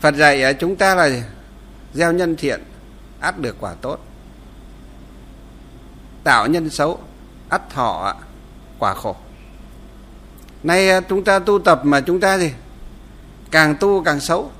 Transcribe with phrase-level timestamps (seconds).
[0.00, 1.10] phật dạy chúng ta là
[1.94, 2.62] gieo nhân thiện,
[3.20, 3.98] ắt được quả tốt.
[6.24, 7.00] Tạo nhân xấu,
[7.48, 8.14] ắt thọ
[8.78, 9.16] quả khổ.
[10.62, 12.52] Nay à, chúng ta tu tập mà chúng ta gì
[13.50, 14.50] càng tu càng xấu,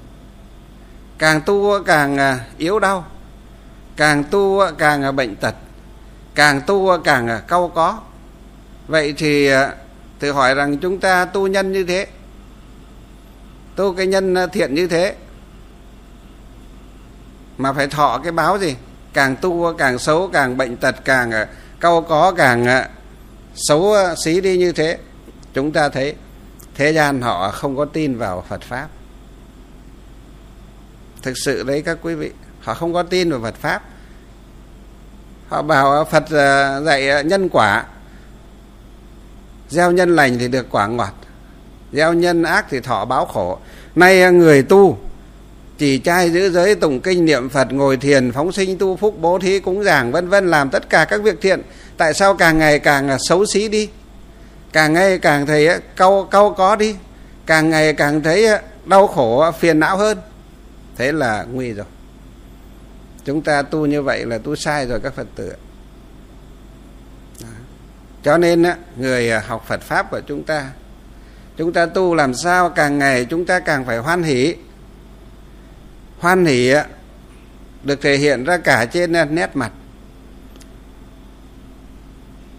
[1.19, 3.07] càng tu càng à, yếu đau,
[3.97, 5.55] càng tu càng à, bệnh tật,
[6.35, 7.99] càng tu càng cau có.
[8.89, 9.51] Vậy thì
[10.19, 12.07] tự hỏi rằng chúng ta tu nhân như thế,
[13.77, 15.17] tu cái nhân thiện như thế
[17.63, 18.77] mà phải thọ cái báo gì?
[19.13, 21.47] Càng tu, càng xấu, càng bệnh tật, càng ờ,
[21.81, 22.85] cau có, càng ờ,
[23.55, 24.99] xấu ờ, xí đi như thế.
[25.55, 26.15] Chúng ta thấy
[26.75, 28.89] thế gian họ không có tin vào phật pháp.
[31.23, 33.83] Thực sự đấy các quý vị, họ không có tin vào phật pháp.
[35.49, 36.25] Họ bảo phật
[36.85, 37.85] dạy nhân quả.
[39.69, 41.15] Gieo nhân lành thì được quả ngọt,
[41.93, 43.59] gieo nhân ác thì thọ báo khổ.
[43.95, 44.99] Nay người tu
[45.81, 49.39] chỉ trai giữ giới tụng kinh niệm phật, ngồi thiền, phóng sinh, tu phúc, bố
[49.39, 51.63] thí, cúng giảng vân vân, làm tất cả các việc thiện.
[51.97, 53.89] Tại sao càng ngày càng xấu xí đi?
[54.73, 56.95] Càng ngày càng thấy cau cau có đi.
[57.47, 58.49] Càng ngày càng thấy
[58.85, 60.19] đau khổ phiền não hơn.
[60.97, 61.87] Thế là nguy rồi.
[63.25, 65.53] Chúng ta tu như vậy là tu sai rồi các phật tử
[68.23, 68.65] cho nên
[68.97, 70.71] người à, học phật pháp của chúng ta
[71.57, 74.55] chúng ta tu làm sao càng ngày chúng ta càng phải hoan hỷ
[76.21, 76.73] hoan hỷ
[77.85, 79.73] được thể hiện ra cả trên nét mặt.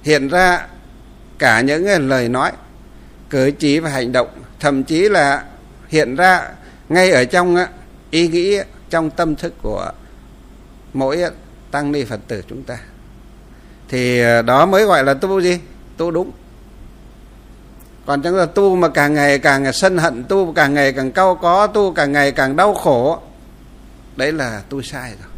[0.03, 0.67] Hiện ra
[1.39, 2.51] cả những lời nói,
[3.29, 4.27] cử chỉ và hành động,
[4.59, 5.43] thậm chí là
[5.87, 6.49] hiện ra
[6.89, 7.55] ngay ở trong
[8.09, 8.57] ý nghĩ,
[8.89, 9.91] trong tâm thức của
[10.93, 11.23] mỗi
[11.71, 12.77] tăng ni phật tử chúng ta.
[13.89, 15.59] Thì đó mới gọi là tu gì?
[15.97, 16.31] Tu đúng.
[18.05, 21.35] Còn chẳng là tu mà càng ngày càng sân hận, tu càng ngày càng cau
[21.35, 23.19] có, tu càng ngày càng đau khổ
[24.15, 25.31] đấy là tôi sai rồi.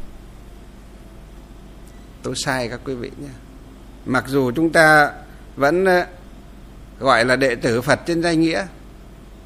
[2.24, 3.30] Tôi sai các quý vị nhé.
[4.06, 5.12] Mặc dù chúng ta
[5.56, 6.06] vẫn ờ,
[7.00, 8.66] gọi là đệ tử phật trên danh nghĩa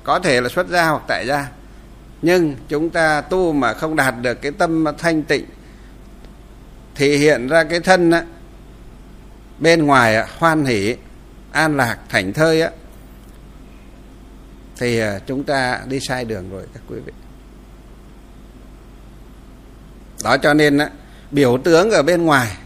[0.04, 1.52] có thể là xuất gia hoặc tại gia
[2.22, 5.46] nhưng chúng ta tu mà không đạt được cái tâm thanh tịnh
[6.96, 8.24] thì hiện ra cái thân á,
[9.60, 10.96] bên ngoài hoan hỷ
[11.52, 12.70] an lạc thảnh thơi á
[14.78, 17.14] thì ờ, chúng ta đi sai đường rồi các quý vị
[20.24, 20.90] đó cho nên á,
[21.32, 22.58] biểu tướng ở bên ngoài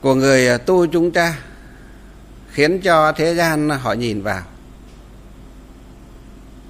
[0.00, 1.38] của người à, tu chúng ta
[2.50, 4.42] khiến cho thế gian họ nhìn vào.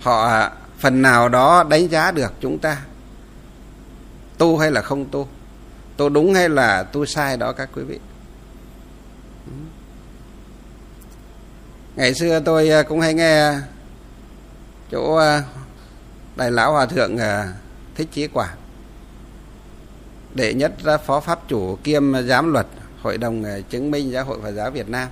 [0.01, 2.83] Họ à, phần nào đó đánh giá được chúng ta
[4.39, 5.29] tu hay là không tu.
[5.97, 7.99] Tu đúng hay là tu sai đó các quý vị.
[11.97, 13.53] Ngày xưa tôi à, cũng hay nghe
[14.91, 15.21] chỗ
[16.37, 17.17] đại lão hòa thượng
[17.99, 18.55] thích chí quả.
[20.35, 20.73] Đệ nhất
[21.07, 22.67] phó pháp chủ kiêm giám luật
[23.03, 25.09] hội đồng ờ, chứng minh giáo hội phật giáo việt nam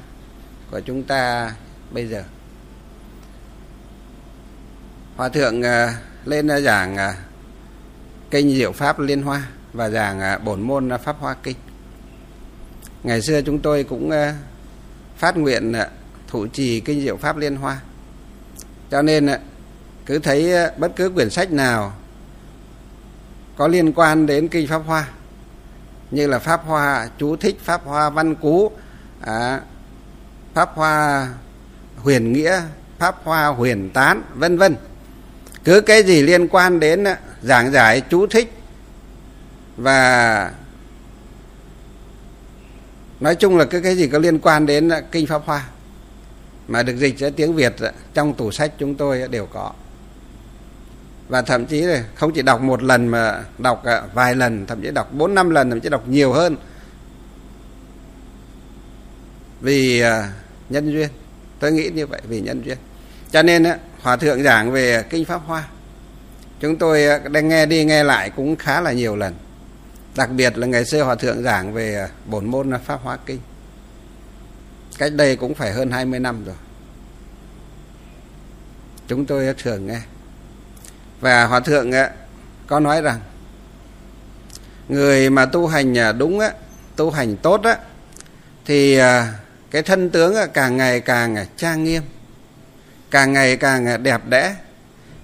[0.70, 1.52] của chúng ta
[1.90, 2.22] bây giờ.
[5.16, 5.88] Hòa thượng ờ,
[6.24, 6.96] lên ờ, giảng
[8.30, 11.56] kinh diệu pháp liên hoa và giảng bổn môn pháp hoa kinh.
[13.02, 14.10] Ngày xưa chúng tôi cũng
[15.16, 15.72] phát nguyện
[16.28, 17.80] thụ trì kinh diệu pháp liên hoa.
[18.90, 19.28] Cho nên
[20.06, 21.92] cứ thấy bất cứ quyển sách nào
[23.56, 25.08] có liên quan đến kinh pháp hoa
[26.10, 28.70] như là pháp hoa chú thích pháp hoa văn cú
[29.20, 29.60] à,
[30.54, 31.28] pháp hoa
[31.96, 32.62] huyền nghĩa
[32.98, 34.76] pháp hoa huyền tán vân vân.
[35.64, 38.52] Cứ cái gì liên quan đến à, giảng giải chú thích
[39.76, 40.50] và
[43.20, 45.64] nói chung là cái cái gì có liên quan đến à, kinh pháp hoa
[46.68, 49.72] mà được dịch ra tiếng việt à, trong tủ sách chúng tôi đều có
[51.28, 54.82] và thậm chí là không chỉ đọc một lần mà đọc à, vài lần, thậm
[54.82, 56.56] chí đọc bốn, năm lần, thậm chí đọc nhiều hơn.
[59.60, 60.32] Vì à,
[60.68, 61.08] nhân duyên.
[61.58, 62.78] Tôi nghĩ như vậy, vì nhân duyên.
[63.30, 63.64] Cho nên
[64.02, 65.68] hòa thượng giảng về kinh pháp hoa.
[66.60, 69.34] Chúng tôi à, đang nghe đi nghe lại cũng khá là nhiều lần.
[70.16, 73.40] Đặc biệt là ngày xưa hòa thượng giảng về bổn môn pháp hoa kinh.
[74.98, 76.56] Cách đây cũng phải hơn 20 năm rồi.
[79.08, 80.00] Chúng tôi thường nghe
[81.20, 81.90] và hòa thượng
[82.66, 83.20] có nói rằng,
[84.88, 86.40] người mà tu hành à, đúng
[86.96, 87.60] tu hành tốt
[88.64, 89.34] thì à,
[89.70, 92.02] cái thân tướng càng ngày càng à, trang nghiêm,
[93.10, 94.54] càng ngày càng đẹp đẽ,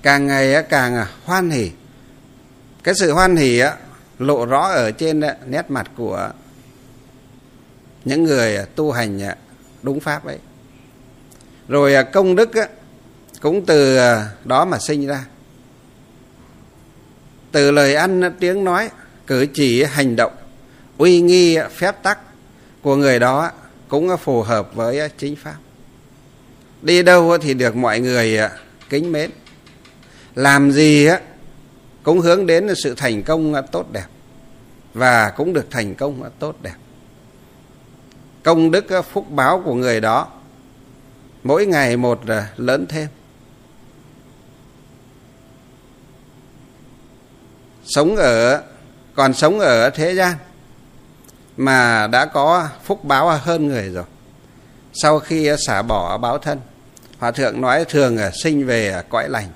[0.03, 1.71] càng ngày càng hoan hỉ.
[2.85, 3.63] Cái sự hoan hỉ
[4.19, 6.31] lộ rõ ở trên nét mặt của
[8.05, 9.21] những người tu hành
[9.83, 10.39] đúng pháp ấy.
[11.69, 12.51] Rồi công đức
[13.41, 13.99] cũng từ
[14.45, 15.25] đó mà sinh ra
[17.53, 18.91] từ lời ăn tiếng nói,
[19.27, 20.33] cử chỉ hành động,
[20.99, 22.19] uy nghi phép tắc
[22.83, 23.51] của người đó
[23.89, 25.57] cũng phù hợp với chính pháp.
[26.83, 28.51] Đi đâu thì được mọi người à,
[28.89, 29.31] kính mến.
[30.35, 31.21] Làm gì à,
[32.03, 34.07] cũng hướng đến sự thành công tốt đẹp
[34.95, 36.75] và cũng được thành công tốt đẹp.
[38.43, 40.29] Công đức phúc báo của người đó
[41.43, 43.09] mỗi ngày một à, lớn thêm.
[47.95, 48.63] Sống ở,
[49.15, 50.37] còn sống ở thế gian
[51.57, 54.05] mà đã có phúc báo hơn người rồi.
[55.03, 56.61] Sau khi xả bỏ báo thân,
[57.19, 59.49] hòa thượng nói thường sinh về cõi lành,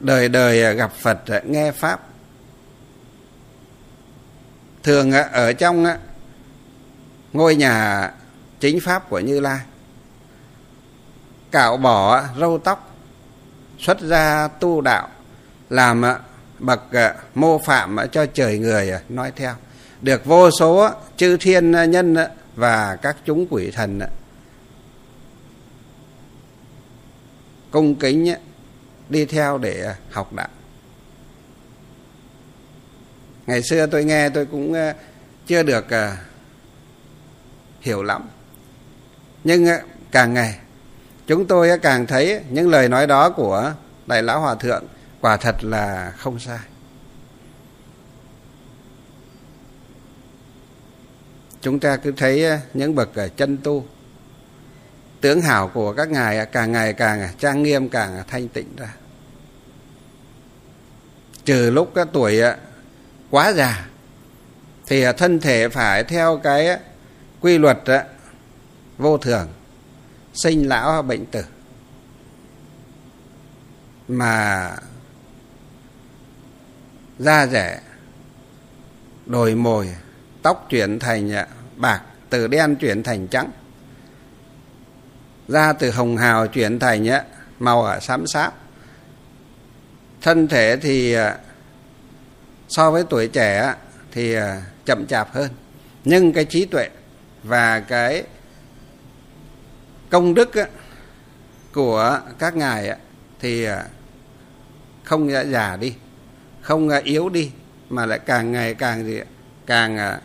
[0.00, 2.00] đời đời gặp phật nghe pháp.
[4.82, 5.86] Thường ở trong
[7.32, 8.10] ngôi nhà
[8.60, 9.60] chính pháp của như lai,
[11.50, 12.94] cạo bỏ râu tóc,
[13.78, 15.08] xuất ra tu đạo,
[15.70, 16.02] làm
[16.58, 19.54] bậc ờ, mô phạm cho trời người ờ, nói theo.
[20.02, 22.16] Được vô số ờ, chư thiên nhân
[22.56, 24.00] và các chúng quỷ thần
[27.70, 28.34] cung kính
[29.08, 30.48] đi theo để học đạo.
[33.46, 34.74] Ngày xưa tôi nghe, tôi cũng
[35.46, 35.86] chưa được
[37.80, 38.28] hiểu lắm.
[39.44, 39.66] Nhưng
[40.10, 40.58] càng ngày,
[41.26, 43.72] chúng tôi càng thấy những lời nói đó của
[44.06, 44.84] đại lão hòa thượng
[45.28, 46.58] quả thật là không sai.
[51.60, 53.86] Chúng ta cứ thấy ờ, những bậc ờ, chân tu,
[55.20, 58.94] tướng hảo của các ngài ờ, càng ngày càng trang nghiêm, càng thanh tịnh ra.
[61.44, 62.40] Trừ lúc các tuổi
[63.30, 63.88] quá già,
[64.86, 66.78] thì thân thể phải theo cái
[67.40, 67.78] quy luật
[68.98, 69.48] vô thường,
[70.34, 71.44] sinh lão bệnh tử.
[74.08, 74.70] Mà
[77.18, 77.80] da rẻ,
[79.26, 79.94] đồi mồi,
[80.42, 83.50] tóc chuyển thành à, bạc, từ đen chuyển thành trắng,
[85.48, 87.24] da từ hồng hào chuyển thành à,
[87.58, 88.52] màu xám xám.
[90.22, 91.38] Thân thể thì à,
[92.68, 93.74] so với tuổi trẻ
[94.12, 94.36] thì
[94.84, 95.50] chậm chạp hơn.
[96.04, 96.88] Nhưng cái trí tuệ
[97.42, 98.22] và cái
[100.10, 100.50] công đức
[101.72, 102.98] của các ngài
[103.40, 103.66] thì
[105.04, 105.94] không già đi
[106.68, 107.50] không yếu đi,
[107.90, 109.20] mà lại càng ngày càng gì
[109.66, 110.20] càng à,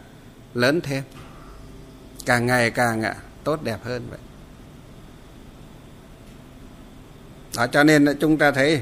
[0.54, 1.04] lớn thêm.
[2.26, 4.20] Càng ngày càng à, tốt đẹp hơn vậy.
[7.58, 8.82] Đó, cho nên chúng ta thấy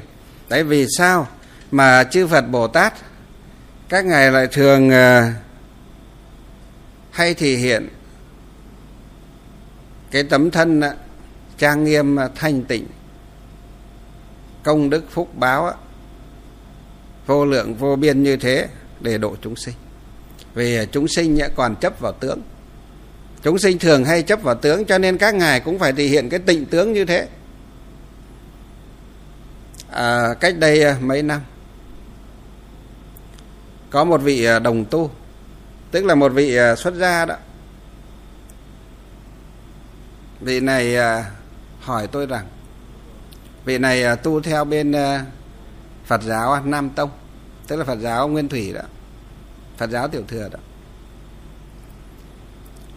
[0.49, 1.27] đấy vì sao
[1.71, 2.93] mà chư Phật Bồ Tát,
[3.89, 5.33] các ngài lại thường à,
[7.11, 7.89] hay thể hiện
[10.11, 10.81] cái tấm thân
[11.57, 12.87] trang nghiêm thanh tịnh,
[14.63, 15.73] công đức phúc báo
[17.31, 18.67] vô lượng vô biên như thế
[18.99, 19.73] để độ chúng sinh.
[20.53, 22.41] Vì chúng sinh còn chấp vào tướng.
[23.43, 26.29] Chúng sinh thường hay chấp vào tướng cho nên các ngài cũng phải thể hiện
[26.29, 27.27] cái tịnh tướng như thế.
[29.89, 31.41] À, cách đây à, mấy năm
[33.89, 35.11] có một vị à, đồng tu
[35.91, 37.35] tức là một vị à, xuất gia đó.
[40.41, 40.95] Vị này
[41.79, 42.45] hỏi tôi rằng
[43.65, 44.93] vị này tu theo bên
[46.05, 47.09] Phật giáo Nam Tông
[47.71, 48.81] tức là Phật giáo Nguyên Thủy đó.
[49.77, 50.59] Phật giáo Tiểu Thừa đó.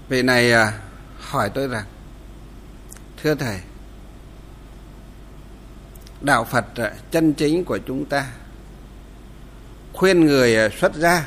[0.08, 0.78] Vị này à,
[1.20, 1.84] hỏi tôi rằng,
[3.22, 3.60] thưa thầy,
[6.20, 8.26] đạo Phật à, chân chính của chúng ta
[9.92, 11.26] khuyên người à, xuất gia,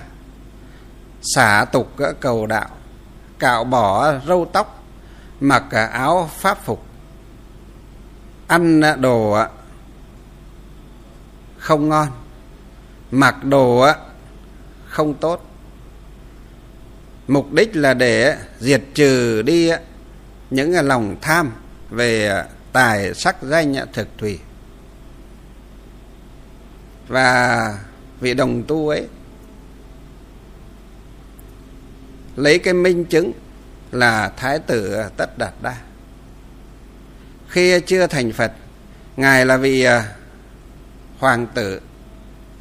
[1.21, 2.69] xả tục cầu đạo,
[3.39, 4.83] cạo bỏ râu tóc,
[5.39, 6.85] mặc áo pháp phục,
[8.47, 9.37] ăn đồ
[11.57, 12.07] không ngon
[13.11, 13.87] mặc đồ
[14.85, 15.43] không tốt.
[17.27, 19.71] Mục đích là để diệt trừ đi
[20.49, 21.51] những lòng tham
[21.89, 24.39] về tài sắc danh thực thủy.
[27.07, 27.77] Và
[28.19, 29.07] vị đồng tu ấy,
[32.35, 33.31] lấy cái minh chứng
[33.91, 35.75] là thái tử tất đạt đa.
[37.47, 38.51] Khi chưa thành phật,
[39.17, 40.15] ngài là vị à,
[41.19, 41.79] hoàng tử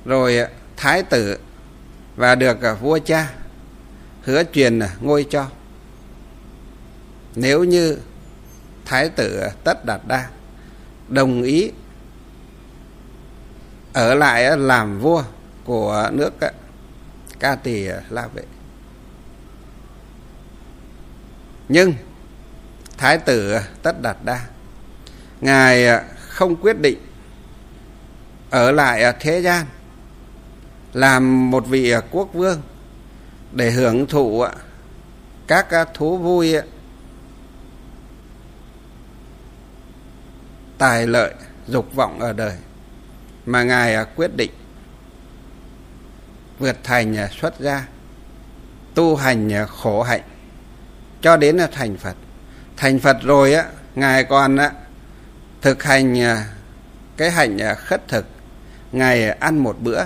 [0.06, 1.38] rồi à, thái tử
[2.16, 3.32] và được à, vua cha
[4.22, 5.46] hứa truyền à, ngôi cho.
[7.34, 7.98] Nếu như
[8.84, 10.28] thái tử tất đạt đa
[11.08, 11.70] đồng ý
[13.92, 15.24] ở lại làm vua
[15.64, 16.32] của nước
[17.38, 18.42] ca tỳ la vệ.
[21.68, 21.94] Nhưng
[22.98, 24.46] thái tử tất đạt đa,
[25.40, 26.98] ngài không quyết định
[28.50, 29.66] ở lại thế gian
[30.96, 32.62] làm một vị à, quốc vương
[33.52, 34.52] để hưởng thụ à,
[35.46, 36.54] các à, thú vui
[40.78, 41.34] tài lợi,
[41.68, 42.56] dục vọng ở đời
[43.46, 44.50] mà ngài quyết định
[46.58, 47.86] vượt thành xuất gia,
[48.94, 50.22] tu hành khổ hạnh
[51.22, 52.16] cho đến thành phật.
[52.76, 54.58] Thành phật rồi, á, ngài còn
[55.62, 56.16] thực hành
[57.16, 58.26] cái hạnh khất thực.
[58.92, 60.04] Ngài ăn một bữa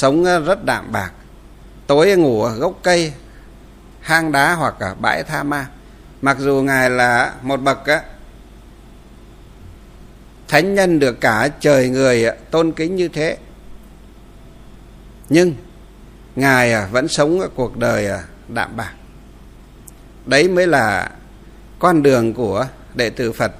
[0.00, 1.12] sống ờ, rất đạm bạc.
[1.86, 3.12] Tối ngủ ở gốc cây,
[4.00, 5.66] hang đá hoặc ở bãi tha ma.
[6.22, 7.78] Mặc dù ngài là một bậc
[10.48, 13.36] thánh nhân được cả trời người ờ, tôn kính như thế,
[15.28, 15.54] nhưng
[16.36, 18.08] ngài ờ, vẫn sống cuộc đời
[18.48, 18.92] đạm bạc.
[20.26, 21.10] Đấy mới là
[21.78, 23.52] con đường của đệ tử phật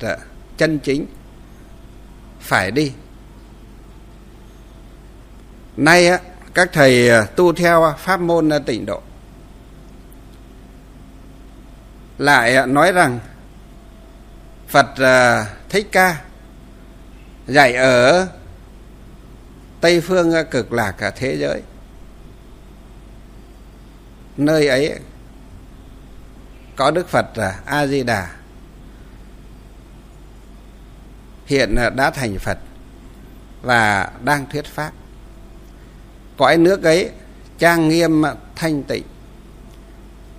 [0.57, 1.07] chân chính.
[2.40, 2.92] Phải đi
[5.78, 6.18] nay á,
[6.54, 9.02] các thầy à, tu theo à, pháp môn à, tịnh độ.
[12.18, 13.18] Lại nói rằng,
[14.68, 14.87] phật
[15.68, 16.20] thích ca
[17.47, 18.28] dạy ở
[19.80, 21.62] tây phương cực lạc cả thế giới.
[24.37, 25.00] Nơi ấy
[26.76, 27.26] có đức phật
[27.64, 28.30] a di đà
[31.47, 32.58] hiện đã thành phật
[33.62, 34.92] và đang thuyết pháp
[36.38, 37.11] cõi nước ấy,
[37.59, 39.04] trang nghiêm à, thanh tịnh.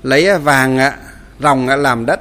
[0.04, 0.98] Lấy à, vàng à,
[1.40, 2.20] ròng làm đất.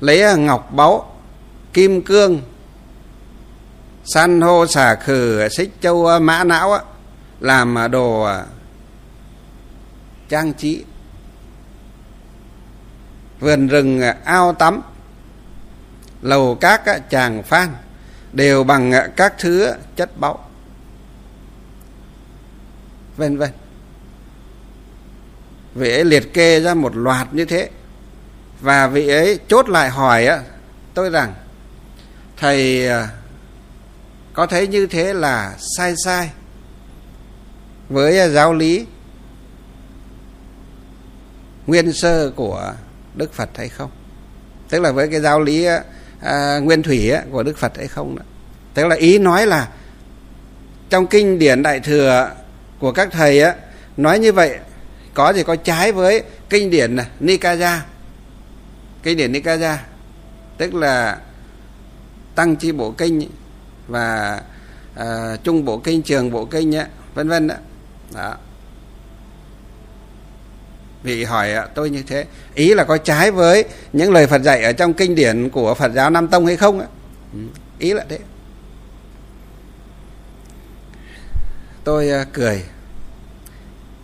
[0.00, 1.16] Lấy ngọc báu,
[1.72, 2.42] kim cương,
[4.04, 6.78] san hô, xà khử xích châu mã não
[7.40, 8.28] làm đồ
[10.28, 10.84] trang trí.
[13.40, 14.82] Vườn rừng ao tắm,
[16.22, 17.68] lầu các chàng phan,
[18.32, 20.45] đều bằng các thứ chất báu
[23.16, 23.50] vân vân.
[25.74, 27.70] Vị ấy liệt kê ra một loạt như thế.
[28.60, 30.28] Và vị ấy chốt lại hỏi
[30.94, 31.34] tôi rằng
[32.36, 33.08] thầy à,
[34.32, 36.30] có thấy như thế là sai sai
[37.88, 38.86] với giáo lý
[41.66, 42.72] nguyên sơ của
[43.14, 43.90] đức phật hay không?
[44.68, 45.66] Tức là với cái giáo lý
[46.20, 48.22] à, nguyên thủy của đức phật hay không đó.
[48.74, 49.68] tức là ý nói là
[50.90, 52.30] trong kinh điển đại thừa
[52.78, 53.54] của các thầy á
[53.96, 54.58] nói như vậy
[55.14, 57.84] có gì có trái với kinh điển Nikaya
[59.02, 59.78] kinh điển Nikaya
[60.58, 61.18] tức là
[62.34, 63.28] tăng chi bộ kinh
[63.88, 64.40] và
[64.94, 67.54] à, trung bộ kinh trường bộ kinh á vân vân đó.
[68.14, 68.36] đó.
[71.02, 74.72] Vị hỏi tôi như thế ý là có trái với những lời Phật dạy ở
[74.72, 76.86] trong kinh điển của Phật giáo Nam Tông hay không á?
[77.32, 77.38] Ừ,
[77.78, 78.18] ý là thế.
[81.86, 82.64] Tôi ờ, cười.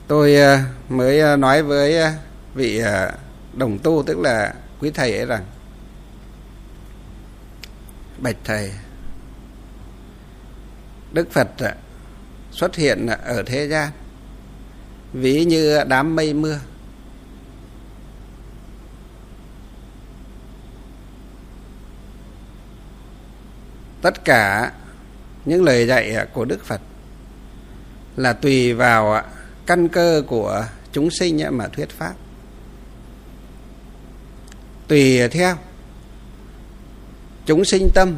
[0.07, 0.59] Tôi ờ,
[0.89, 2.13] mới ờ, nói với
[2.55, 2.83] vị
[3.53, 5.45] đồng tu tức là quý thầy ấy rằng,
[8.19, 8.73] bạch thầy,
[11.13, 11.49] đức phật
[12.51, 13.91] xuất hiện ở thế gian,
[15.13, 16.59] ví như đám mây mưa.
[24.03, 24.73] Tất cả
[25.45, 26.81] những lời dạy của đức phật
[28.17, 29.23] là tùy vào
[29.67, 32.15] căn cơ của chúng sinh mà thuyết pháp.
[34.89, 35.57] Tùy theo
[37.47, 38.17] chúng sinh tâm.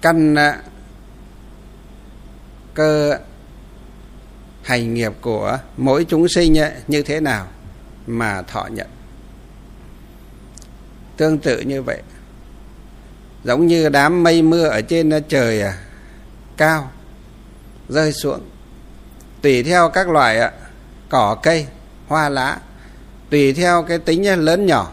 [0.00, 0.62] Căn à,
[2.74, 3.18] cơ
[4.62, 6.56] hành nghiệp của mỗi chúng sinh
[6.88, 7.48] như thế nào
[8.06, 8.86] mà thọ nhận.
[11.16, 12.02] Tương tự như vậy,
[13.44, 15.78] giống như đám mây mưa ở trên à, trời à,
[16.56, 16.90] cao
[17.88, 18.40] rơi xuống.
[19.42, 20.52] Tùy theo các loại
[21.08, 21.66] cỏ, cây,
[22.08, 22.58] hoa, lá,
[23.30, 24.92] tùy theo cái tính lớn nhỏ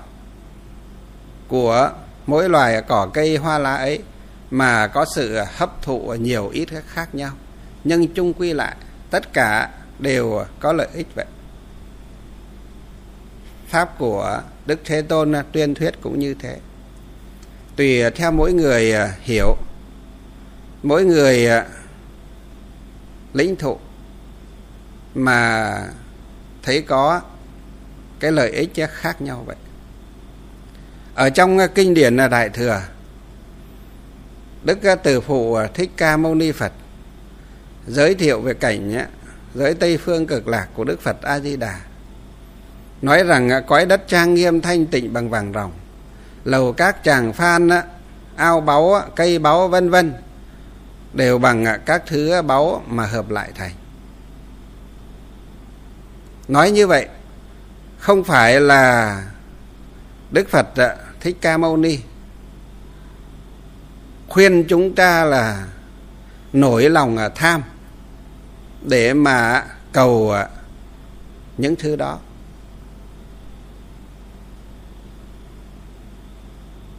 [1.48, 1.92] của
[2.26, 4.00] mỗi loài cỏ, cây, hoa, lá ấy
[4.52, 7.32] mà có sự hấp thụ nhiều ít khác nhau.
[7.84, 8.76] Nhưng chung quy lại,
[9.10, 9.70] tất cả
[10.00, 11.26] đều có lợi ích vậy.
[13.68, 16.58] Pháp của đức thế tôn tuyên thuyết cũng như thế.
[17.76, 19.56] Tùy theo mỗi người hiểu,
[20.84, 21.48] mỗi người
[23.34, 23.78] lĩnh thổ
[25.16, 25.80] mà
[26.63, 27.22] thấy có
[28.20, 29.56] cái lợi ích khác nhau vậy.
[31.16, 32.82] Ở trong ờ, kinh điển là đại thừa,
[34.63, 36.72] đức ờ, từ phụ thích ca mâu ni phật
[37.88, 39.06] giới thiệu về cảnh
[39.54, 41.80] giới tây phương cực lạc của đức phật a di đà.
[43.02, 45.72] Nói rằng cõi đất trang nghiêm, thanh tịnh, bằng vàng ròng,
[46.44, 47.70] lầu các tràng phan
[48.36, 50.13] ao báu cây báu, vân vân
[51.13, 53.72] đều bằng à, các thứ báu mà hợp lại thành.
[56.48, 57.08] Nói như vậy,
[57.98, 59.24] không phải là
[60.32, 62.00] đức phật à, thích ca mâu ni
[64.27, 65.67] khuyên chúng ta là
[66.53, 67.63] nổi lòng à, tham
[68.82, 70.34] để mà cầu
[71.58, 72.20] những thứ đó.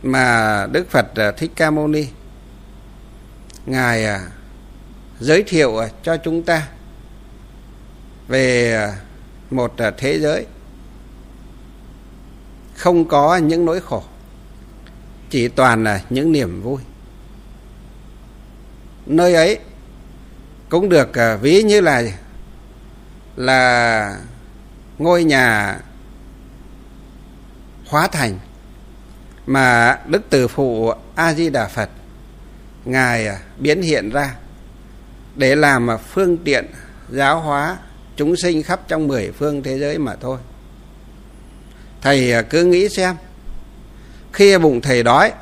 [0.02, 1.06] Mà Đức Phật
[1.36, 2.06] Thích Ca Mâu Ni
[3.66, 4.20] ngài à,
[5.20, 6.68] giới thiệu à, cho chúng ta
[8.28, 8.96] về à,
[9.50, 10.46] một thế giới
[12.74, 14.02] không có những nỗi khổ,
[15.30, 16.80] chỉ toàn là những niềm vui.
[19.06, 19.58] Nơi ấy
[20.68, 22.02] cũng được ví như là
[23.36, 24.18] là
[24.98, 25.78] ngôi nhà
[27.86, 28.38] hóa thành
[29.46, 31.90] mà đức từ phụ a di đà phật
[32.84, 34.34] ngài à, biến hiện ra
[35.36, 36.66] để làm à, phương tiện
[37.10, 37.78] giáo hóa
[38.16, 40.38] chúng sinh khắp trong mười phương thế giới mà thôi.
[42.00, 43.16] Thầy à, cứ nghĩ xem,
[44.32, 45.32] khi bụng thầy đói,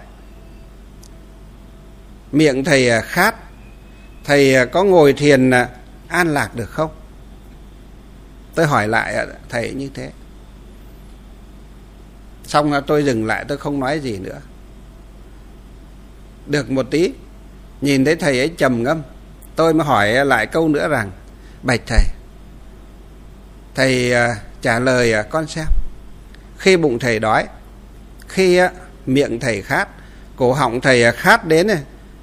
[2.32, 3.34] miệng thầy khát,
[4.24, 5.50] thầy có ngồi thiền
[6.08, 6.90] an lạc được không?
[8.54, 10.10] Tôi hỏi lại thầy như thế.
[12.44, 14.40] Xong tôi dừng lại, tôi không nói gì nữa.
[16.46, 17.12] Được một tí
[17.82, 19.02] nhìn thấy thầy ấy trầm ngâm,
[19.56, 21.10] tôi mới hỏi lại câu nữa rằng,
[21.62, 22.04] bạch thầy
[23.74, 25.66] thầy à, trả lời à, con xem.
[26.58, 27.46] Khi bụng thầy đói,
[28.28, 28.70] khi à,
[29.06, 29.88] miệng thầy khát,
[30.36, 31.68] cổ họng thầy khát đến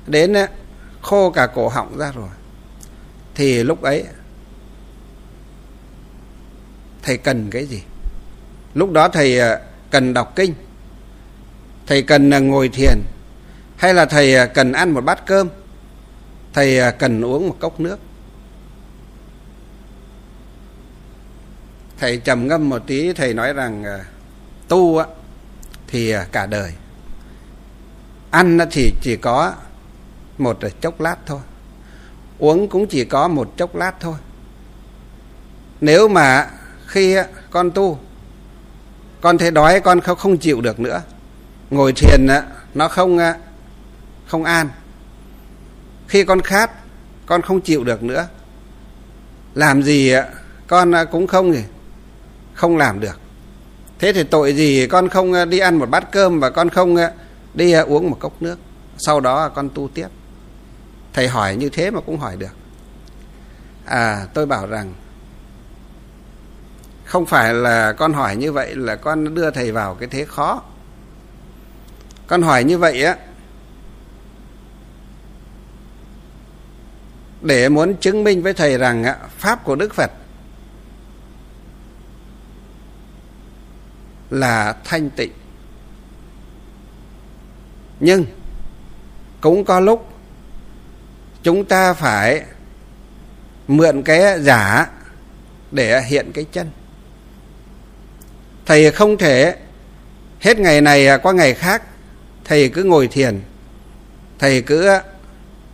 [0.08, 0.34] đến
[1.02, 2.30] khô cả cổ họng ra rồi,
[3.36, 4.06] thì lúc ấy
[7.02, 7.84] thầy cần cái gì?
[8.74, 9.40] Lúc đó thầy
[9.92, 10.54] cần đọc kinh,
[11.88, 13.00] thầy cần ngồi thiền
[13.80, 15.50] hay là thầy à, cần ăn một bát cơm?
[16.54, 18.00] Thầy à, cần uống một cốc nước?
[22.00, 24.06] Thầy trầm ngâm một tí, thầy nói rằng à,
[24.68, 25.06] tu á,
[25.88, 26.74] thì cả đời.
[28.32, 29.54] Ăn thì chỉ có
[30.38, 31.40] một chốc lát thôi.
[32.40, 34.16] Uống cũng chỉ có một chốc lát thôi.
[35.82, 36.50] Nếu mà
[36.88, 37.18] khi
[37.50, 38.00] con tu,
[39.22, 41.02] con thấy đói, con không không chịu được nữa.
[41.70, 42.28] Ngồi thiền
[42.74, 43.20] nó không
[44.30, 44.70] không an.
[46.08, 46.72] Khi con khát,
[47.26, 48.28] con không chịu được nữa.
[49.54, 50.14] Làm gì,
[50.68, 51.54] con cũng không
[52.54, 53.20] không làm được.
[54.00, 56.98] Thế thì tội gì con không đi ăn một bát cơm và con không
[57.54, 58.60] đi uống một cốc nước?
[58.98, 60.08] Sau đó con tu tiếp.
[61.14, 62.56] Thầy hỏi như thế mà cũng hỏi được.
[63.86, 64.94] À tôi bảo rằng,
[67.06, 70.62] không phải là con hỏi như vậy là con đưa thầy vào cái thế khó.
[72.28, 73.16] Con hỏi như vậy á
[77.42, 79.06] để muốn chứng minh với thầy rằng
[79.38, 80.12] pháp của đức phật
[84.30, 85.32] là thanh tịnh.
[88.00, 88.26] Nhưng
[89.42, 90.10] cũng có lúc
[91.44, 92.44] chúng ta phải
[93.68, 94.88] mượn cái giả
[95.72, 96.70] để hiện cái chân.
[98.66, 99.56] Thầy không thể
[100.40, 101.84] hết ngày này qua ngày khác,
[102.46, 103.42] thầy cứ ngồi thiền,
[104.40, 104.90] thầy cứ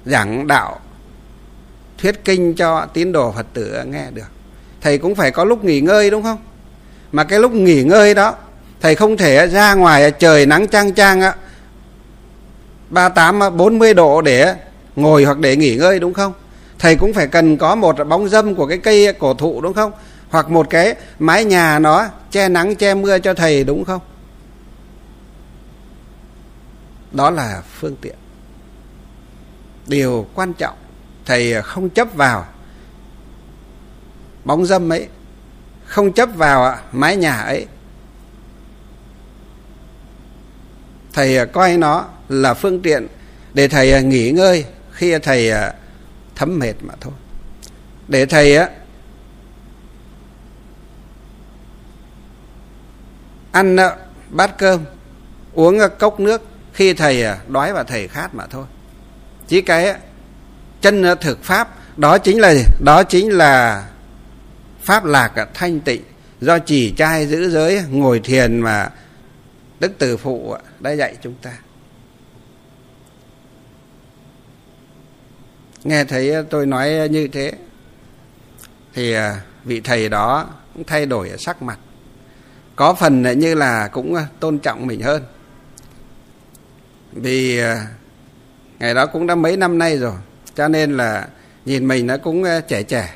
[0.05, 0.79] giảng đạo
[2.05, 4.27] thuyết kinh cho tín đồ phật tử nghe được.
[4.81, 6.37] Thầy cũng phải có lúc nghỉ ngơi đúng không?
[7.11, 8.35] Mà cái lúc nghỉ ngơi đó,
[8.81, 11.21] thầy không thể ra ngoài, trời nắng chang chang
[12.89, 14.55] ba tám, bốn mươi độ để
[14.95, 16.33] ngồi hoặc để nghỉ ngơi đúng không?
[16.79, 19.91] Thầy cũng phải cần có một bóng dâm của cái cây cổ thụ đúng không?
[20.29, 24.01] Hoặc một cái mái nhà nó che nắng, che mưa cho thầy đúng không?
[27.11, 28.15] Đó là phương tiện.
[29.87, 30.75] Điều quan trọng
[31.25, 32.45] thầy không chấp vào.
[34.43, 35.07] Bóng dâm ấy,
[35.85, 37.67] không chấp vào mái nhà ấy.
[41.13, 43.07] Thầy à, coi nó là phương tiện
[43.53, 45.73] để thầy à, nghỉ ngơi khi thầy à,
[46.35, 47.13] thấm mệt mà thôi.
[48.07, 48.69] Để thầy, á,
[53.51, 53.77] ăn
[54.29, 54.81] bát cơm,
[55.53, 56.41] uống cốc nước
[56.73, 58.65] khi thầy đói và thầy khát mà thôi.
[59.47, 59.95] Chỉ cái
[60.85, 63.85] chân thực pháp, đó chính là đó chính là
[64.81, 66.01] pháp lạc thanh tịnh.
[66.41, 68.89] Do chỉ trai giữ giới ngồi thiền mà
[69.79, 71.51] đức từ phụ đã dạy chúng ta.
[75.83, 77.51] Nghe thấy tôi nói như thế,
[78.93, 79.15] thì
[79.63, 81.79] vị thầy đó cũng thay đổi sắc mặt.
[82.75, 85.23] Có phần như là cũng tôn trọng mình hơn.
[87.11, 87.87] Vì à,
[88.79, 90.15] ngày đó cũng đã mấy năm nay rồi
[90.55, 91.27] cho nên là
[91.65, 93.13] nhìn mình nó cũng trẻ trẻ.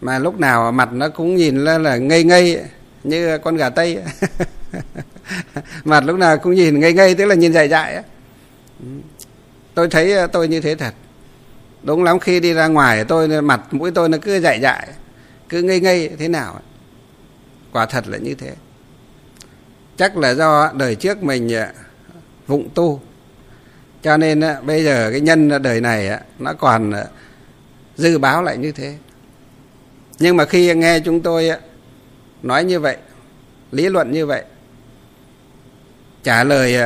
[0.00, 2.60] Mà lúc nào mặt nó cũng nhìn là, là ngây ngây
[3.04, 3.98] như con gà tây.
[5.84, 8.02] Mặt lúc nào cũng nhìn ngây ngây tức là nhìn dại dại
[9.74, 10.94] tôi thấy tôi như thế thật.
[11.82, 14.88] Đúng lắm khi đi ra ngoài tôi mặt mũi tôi nó cứ dại dại
[15.48, 16.60] cứ ngây ngây thế nào
[17.72, 18.52] quả thật là như thế.
[19.96, 21.66] Chắc là do đời trước mình ờ,
[22.46, 23.00] vụng tu
[24.04, 27.06] cho nên bây giờ cái nhân đời này nó còn ờ,
[27.96, 28.94] dự báo lại như thế.
[30.18, 31.50] Nhưng mà khi nghe chúng tôi
[32.42, 32.96] nói như vậy,
[33.70, 34.44] lý luận như vậy,
[36.22, 36.76] trả lời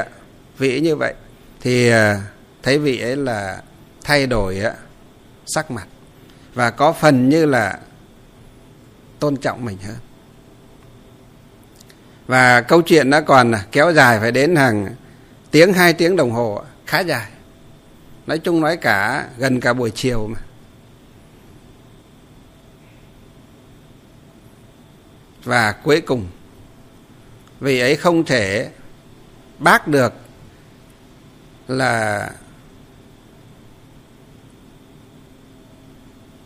[0.59, 1.15] vị như vậy,
[1.61, 2.17] thì ờ,
[2.63, 3.63] thấy vị ấy là
[4.05, 4.63] thay đổi
[5.47, 5.87] sắc mặt
[6.55, 7.79] và có phần như là
[9.19, 9.97] tôn trọng mình hơn.
[12.27, 14.89] Và câu chuyện nó còn à, kéo dài phải đến hàng
[15.51, 17.31] tiếng, hai tiếng đồng hồ khá dài.
[18.27, 20.41] Nói chung nói cả gần cả buổi chiều mà.
[25.45, 26.27] Và cuối cùng
[27.61, 28.71] vì ấy không thể
[29.59, 30.13] bác được
[31.69, 32.31] là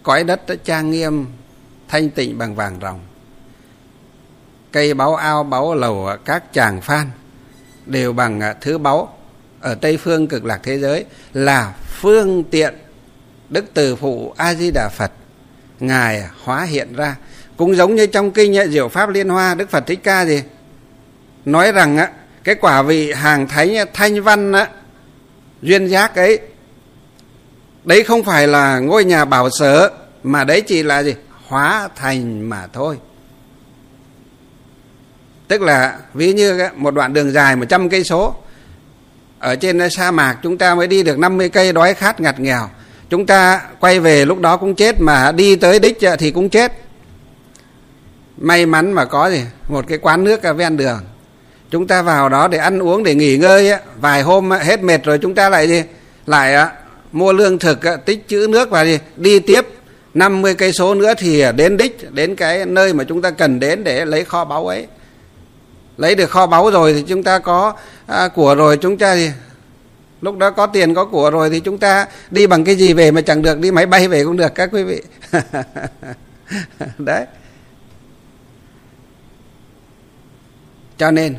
[0.02, 1.26] cõi đất đã trang nghiêm,
[1.88, 3.00] thanh tịnh bằng vàng ròng.
[4.72, 7.11] Cây báu ao, báu lầu, các chàng phan
[7.87, 9.18] đều bằng thứ báu
[9.62, 12.75] ở tây phương cực lạc thế giới là phương tiện
[13.48, 15.12] đức từ phụ a di đà phật.
[15.81, 17.16] Ngài hóa hiện ra.
[17.57, 20.42] Cũng giống như trong kinh diệu pháp liên hoa, đức phật thích ca gì,
[21.44, 22.11] nói rằng á,
[22.44, 24.68] cái quả vị hàng thánh thanh văn á,
[25.62, 26.38] duyên giác ấy,
[27.85, 29.90] đấy không phải là ngôi nhà bảo sở,
[30.22, 31.14] mà đấy chỉ là gì?
[31.46, 32.98] Hóa thành mà thôi.
[35.48, 38.35] Tức là ví như một đoạn đường dài một trăm cây số
[39.42, 42.70] ở trên sa mạc chúng ta mới đi được 50 cây đói khát ngặt nghèo.
[43.11, 46.72] Chúng ta quay về lúc đó cũng chết mà đi tới đích thì cũng chết.
[48.38, 49.40] May mắn mà có gì?
[49.68, 51.00] Một cái quán nước ở ven đường.
[51.70, 55.18] Chúng ta vào đó để ăn uống, để nghỉ ngơi vài hôm hết mệt rồi
[55.18, 55.83] chúng ta lại gì?
[56.26, 56.68] Lại
[57.12, 58.98] mua lương thực tích chữ nước và gì?
[59.16, 59.66] Đi tiếp.
[60.14, 63.85] 50 cây số nữa thì đến đích, đến cái nơi mà chúng ta cần đến
[63.85, 64.87] để lấy kho báu ấy
[65.96, 67.74] lấy được kho báu rồi thì chúng ta có
[68.07, 69.31] à, của rồi chúng ta thì
[70.20, 73.11] lúc đó có tiền có của rồi thì chúng ta đi bằng cái gì về
[73.11, 75.02] mà chẳng được đi máy bay về cũng được các quý vị.
[76.98, 77.26] Đấy.
[80.98, 81.37] Cho nên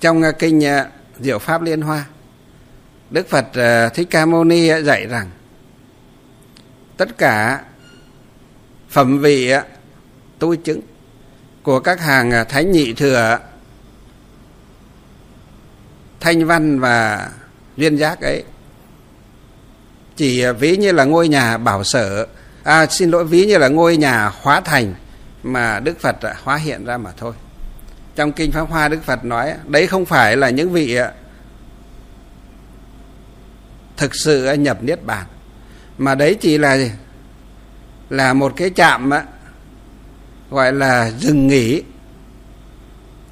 [0.00, 0.86] trong à, kinh à,
[1.20, 2.06] diệu pháp liên hoa
[3.10, 5.30] đức phật à, thích ca mâu ni dạy rằng
[6.96, 7.62] tất cả
[8.88, 9.52] phẩm vị
[10.38, 10.80] tu chứng
[11.64, 13.38] của các hàng à, thánh nhị thừa
[16.20, 17.28] thanh văn và
[17.76, 18.44] duyên giác ấy.
[20.16, 22.26] Chỉ à, ví như là ngôi nhà bảo sở.
[22.62, 24.94] À, xin lỗi ví như là ngôi nhà hóa thành
[25.42, 27.32] mà đức phật à, hóa hiện ra mà thôi.
[28.16, 30.98] Trong kinh pháp hoa đức phật nói đấy không phải là những vị
[33.96, 35.26] thực sự nhập niết bàn
[35.98, 36.90] mà đấy chỉ là gì
[38.10, 39.10] là một cái chạm
[40.54, 41.82] gọi là dừng nghỉ.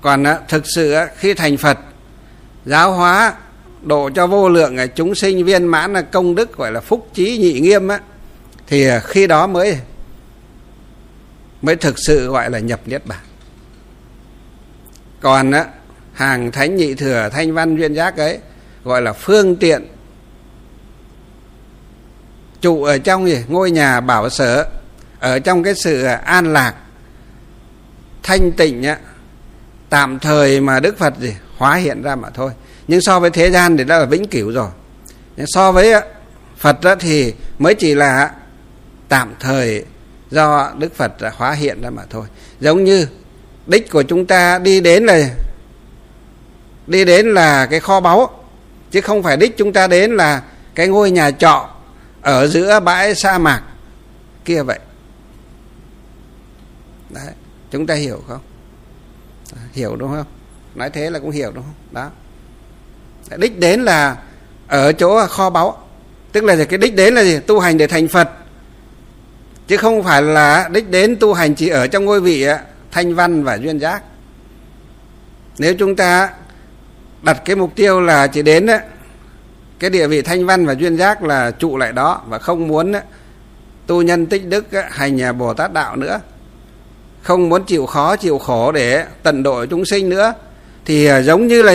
[0.01, 1.79] Còn à, thực sự à, khi thành phật,
[2.65, 3.35] giáo hóa
[3.83, 7.09] độ cho vô lượng à, chúng sinh viên mãn là công đức, gọi là phúc
[7.15, 8.01] trí nhị nghiêm, á,
[8.67, 9.79] thì khi đó mới
[11.63, 13.19] mới thực sự gọi là nhập niết bàn.
[15.21, 15.65] Còn á
[16.13, 18.39] hàng thánh nhị thừa thanh văn duyên giác ấy,
[18.85, 19.87] gọi là phương tiện,
[22.61, 23.39] trụ ở trong gì?
[23.49, 24.67] Ngôi nhà bảo sở,
[25.21, 26.75] ở trong cái sự an lạc
[28.23, 28.99] thanh tịnh á,
[29.89, 32.53] tạm thời mà đức phật gì, hóa hiện ra mà thôi.
[32.89, 34.69] Nhưng so với thế gian thì đã là vĩnh cửu rồi.
[35.37, 35.95] Nhưng so với
[36.57, 38.31] phật đó thì mới chỉ là
[39.09, 39.85] tạm thời
[40.31, 42.27] do đức phật hóa hiện ra mà thôi.
[42.61, 43.07] Giống như
[43.67, 45.29] đích của chúng ta đi đến là,
[46.87, 48.45] đi đến là cái kho báu,
[48.91, 50.43] chứ không phải đích chúng ta đến là
[50.75, 51.69] cái ngôi nhà trọ
[52.23, 53.63] ở giữa bãi sa mạc
[54.45, 54.79] kia vậy.
[57.11, 57.33] Đấy
[57.73, 58.41] chúng ta hiểu không?
[59.73, 60.27] Hiểu đúng không?
[60.75, 61.75] Nói thế là cũng hiểu đúng không?
[61.91, 62.11] Đó.
[63.37, 64.17] Đích đến là
[64.69, 65.89] ở chỗ kho báu.
[66.33, 67.39] Tức là cái đích đến là gì?
[67.47, 68.29] Tu hành để thành phật.
[69.67, 72.47] Chứ không phải là đích đến tu hành chỉ ở trong ngôi vị
[72.91, 74.03] thanh văn và duyên giác.
[75.59, 76.31] Nếu chúng ta
[77.23, 78.67] đặt cái mục tiêu là chỉ đến
[79.79, 82.93] cái địa vị thanh văn và duyên giác là trụ lại đó và không muốn
[83.87, 86.21] tu nhân tích đức hành nhà bồ tát đạo nữa
[87.23, 90.33] không muốn chịu khó, chịu khổ để tận độ chúng sinh nữa,
[90.85, 91.75] thì à, giống như là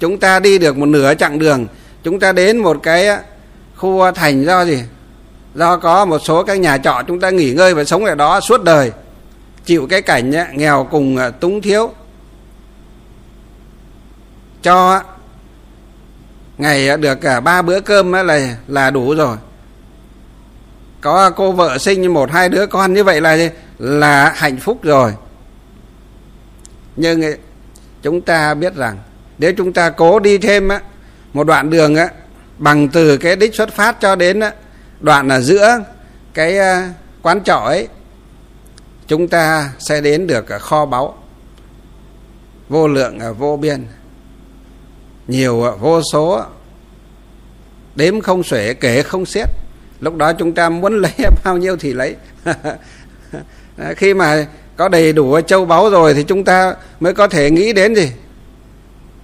[0.00, 1.66] chúng ta đi được một nửa chặng đường,
[2.04, 3.08] chúng ta đến một cái
[3.76, 4.82] khu thành do gì?
[5.54, 8.40] Do có một số các nhà trọ chúng ta nghỉ ngơi và sống ở đó
[8.40, 8.92] suốt đời,
[9.64, 11.90] chịu cái cảnh à, nghèo cùng à, túng thiếu.
[14.62, 15.02] Cho
[16.58, 19.36] ngày được cả ba bữa cơm là là đủ rồi.
[21.00, 23.38] Có cô vợ sinh một hai đứa con như vậy là
[23.78, 25.14] là hạnh phúc rồi.
[26.96, 27.38] Nhưng eh,
[28.02, 28.98] chúng ta biết rằng
[29.38, 30.80] nếu chúng ta cố đi thêm á,
[31.32, 32.08] một đoạn đường á,
[32.58, 34.52] bằng từ cái đích xuất phát cho đến á,
[35.00, 35.84] đoạn là giữa
[36.34, 36.82] cái eh,
[37.22, 37.88] quán trọ ấy
[39.06, 41.18] chúng ta sẽ đến được kho báu.
[42.68, 43.86] Vô lượng vô biên
[45.28, 46.44] nhiều vô số
[47.94, 49.48] đếm không xuể kể không xiết.
[50.00, 51.12] Lúc đó chúng ta muốn lấy
[51.44, 52.16] bao nhiêu thì lấy.
[53.78, 57.50] À, khi mà có đầy đủ châu báu rồi thì chúng ta mới có thể
[57.50, 58.12] nghĩ đến gì?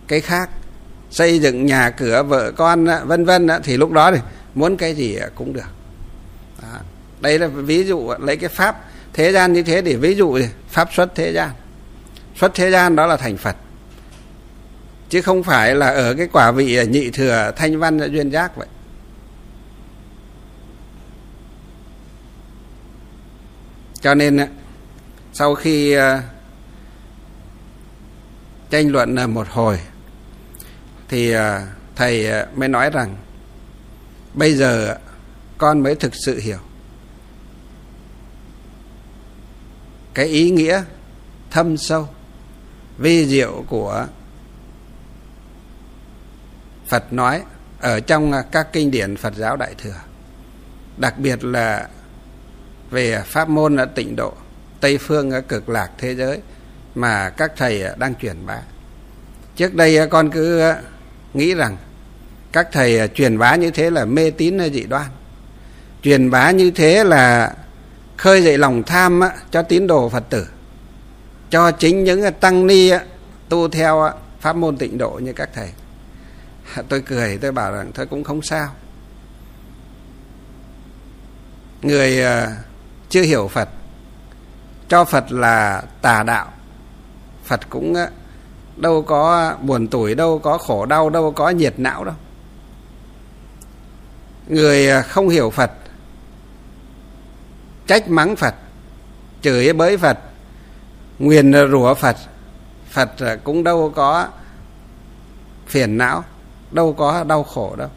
[0.08, 0.50] Cái khác,
[1.10, 4.18] xây dựng nhà cửa, vợ con à, vân vân à, thì lúc đó thì
[4.54, 5.60] muốn cái gì cũng được.
[6.62, 6.78] Đó.
[7.20, 8.76] đây là ví dụ lấy cái pháp
[9.12, 10.38] thế gian như thế để ví dụ
[10.68, 11.50] pháp xuất thế gian.
[12.40, 13.56] Xuất thế gian đó là thành phật.
[15.08, 18.66] Chứ không phải là ở cái quả vị nhị thừa thanh văn duyên giác vậy.
[24.04, 24.46] Cho nên ờ,
[25.32, 26.20] sau khi ờ,
[28.70, 29.80] tranh luận ờ, một hồi,
[31.08, 31.34] thì
[31.96, 33.16] thầy mới nói rằng,
[34.34, 34.98] bây giờ
[35.58, 36.58] con mới thực sự hiểu.
[40.14, 40.82] Cái ý nghĩa
[41.50, 42.08] thâm sâu,
[42.98, 44.06] vi diệu của
[46.88, 47.42] Phật nói
[47.80, 50.00] ở trong các kinh điển Phật giáo Đại Thừa.
[50.96, 51.88] Đặc biệt là
[52.94, 54.32] về pháp môn tịnh độ,
[54.80, 56.40] Tây phương cực lạc thế giới
[56.94, 58.58] mà các thầy đang truyền bá.
[59.56, 60.72] Trước đây con cứ
[61.34, 61.76] nghĩ rằng
[62.52, 65.06] các thầy truyền bá như thế là mê tín hay dị đoan.
[66.02, 67.54] Truyền bá như thế là
[68.16, 70.46] khơi dậy lòng tham cho tín đồ phật tử,
[71.50, 72.90] cho chính những tăng ni
[73.48, 75.68] tu theo pháp môn tịnh độ như các thầy.
[76.88, 78.68] Tôi cười, tôi bảo rằng thôi cũng không sao.
[81.82, 82.56] Người à,
[83.14, 83.68] chưa hiểu phật.
[84.88, 86.52] Cho phật là tà đạo.
[87.44, 87.96] Phật cũng
[88.76, 92.14] đâu có buồn tuổi đâu có khổ đau đâu có nhiệt não đâu.
[94.48, 95.70] Người à, không hiểu phật
[97.86, 98.54] trách mắng phật
[99.42, 100.18] chửi bới phật
[101.18, 102.16] nguyền rủa phật
[102.90, 104.28] phật à, cũng đâu có
[105.66, 106.24] phiền não
[106.70, 107.88] đâu có đau khổ đâu.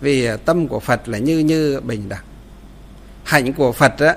[0.00, 2.24] Vì à, tâm của phật là như như bình đẳng.
[3.24, 4.14] Hạnh của phật á,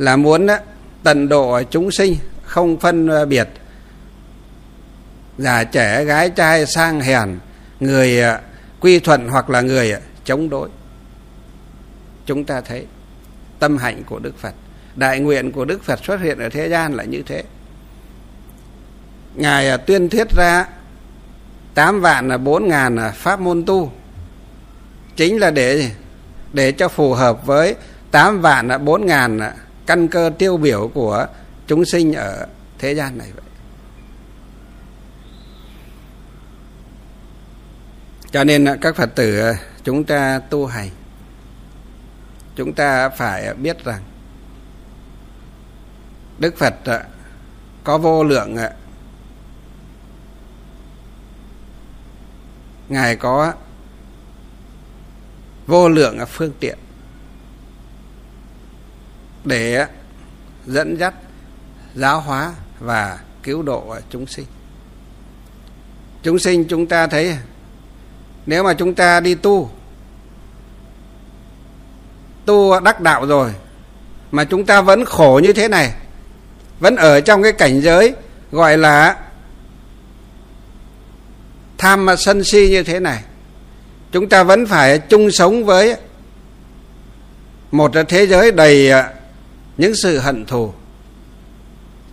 [0.00, 0.58] là muốn tần
[1.02, 3.48] tận độ chúng sinh, không phân ờ, biệt.
[5.38, 7.38] Già trẻ, gái trai, sang hèn,
[7.80, 8.40] người ờ,
[8.80, 10.68] quy thuận hoặc là người ờ, chống đối.
[12.26, 12.86] Chúng ta thấy
[13.58, 14.54] tâm hạnh của đức phật,
[14.96, 17.42] đại nguyện của đức phật xuất hiện ở thế gian là như thế.
[19.34, 20.66] Ngài tuyên thuyết ra
[21.74, 23.92] tám vạn là bốn ngàn pháp môn tu.
[25.16, 25.90] Chính là để
[26.52, 27.74] để cho phù hợp với
[28.10, 29.40] tám vạn là bốn ngàn
[29.90, 31.26] căn cơ tiêu biểu của
[31.66, 32.46] chúng sinh ở
[32.78, 33.44] thế gian này vậy.
[38.30, 39.52] Cho nên các phật tử,
[39.84, 40.88] chúng ta tu hành,
[42.56, 44.02] chúng ta phải biết rằng
[46.38, 47.04] đức phật à,
[47.84, 48.72] có vô lượng à,
[52.88, 53.52] ngài có
[55.66, 56.78] vô lượng phương tiện
[59.44, 59.86] để
[60.66, 61.14] dẫn dắt,
[61.94, 64.46] giáo hóa và cứu độ chúng sinh.
[66.22, 67.36] Chúng sinh chúng ta thấy,
[68.46, 69.70] nếu mà chúng ta đi tu
[72.46, 73.50] tu đắc đạo rồi,
[74.30, 75.92] mà chúng ta vẫn khổ như thế này,
[76.80, 78.14] vẫn ở trong cái cảnh giới
[78.52, 79.16] gọi là
[81.78, 83.22] tham mà sân si như thế này,
[84.12, 85.96] chúng ta vẫn phải chung sống với
[87.70, 88.90] một thế giới đầy
[89.80, 90.72] những sự hận thù,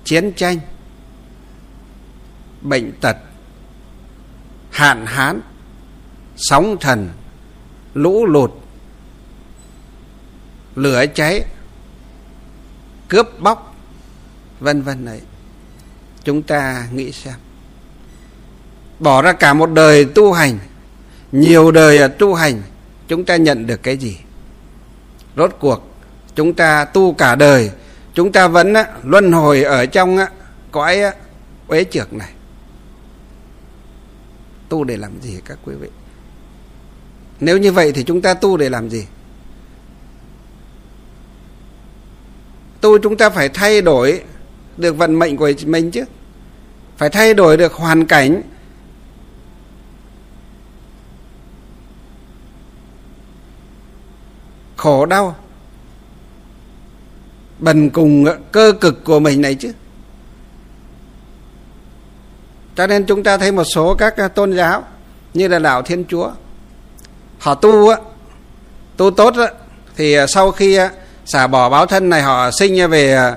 [0.03, 0.59] chiến tranh,
[2.61, 3.17] bệnh tật,
[4.69, 5.41] hạn hán,
[6.35, 7.09] sóng thần,
[7.93, 8.51] lũ lụt,
[10.75, 11.45] lửa cháy,
[13.09, 13.75] cướp bóc,
[14.59, 15.21] vân vân đấy.
[16.23, 17.35] chúng ta nghĩ xem
[18.99, 20.59] bỏ ra cả một đời tu hành,
[21.31, 22.61] nhiều đời tu hành,
[23.07, 24.17] chúng ta nhận được cái gì
[25.35, 25.86] rốt cuộc
[26.37, 27.71] chúng ta tu cả đời,
[28.13, 28.73] chúng ta vẫn
[29.03, 30.17] luân hồi ở trong
[30.71, 31.01] cõi
[31.67, 32.29] uế trược này.
[34.69, 35.87] Tu để làm gì các quý vị?
[37.39, 39.07] Nếu như vậy thì chúng ta tu để làm gì?
[42.81, 44.23] Tu chúng ta phải thay đổi
[44.77, 46.03] được vận mệnh của mình chứ.
[46.97, 48.41] Phải thay đổi được hoàn cảnh.
[54.77, 55.35] Khổ đau
[57.59, 59.71] bần cùng ờ, cơ cực của mình này chứ.
[62.75, 64.83] Cho nên chúng ta thấy một số các ờ, tôn giáo
[65.33, 66.31] như là đạo thiên chúa,
[67.39, 67.97] họ tu á
[68.97, 69.47] tu tốt á
[69.95, 70.79] thì sau khi
[71.25, 73.33] xả bỏ báo thân này, họ sinh về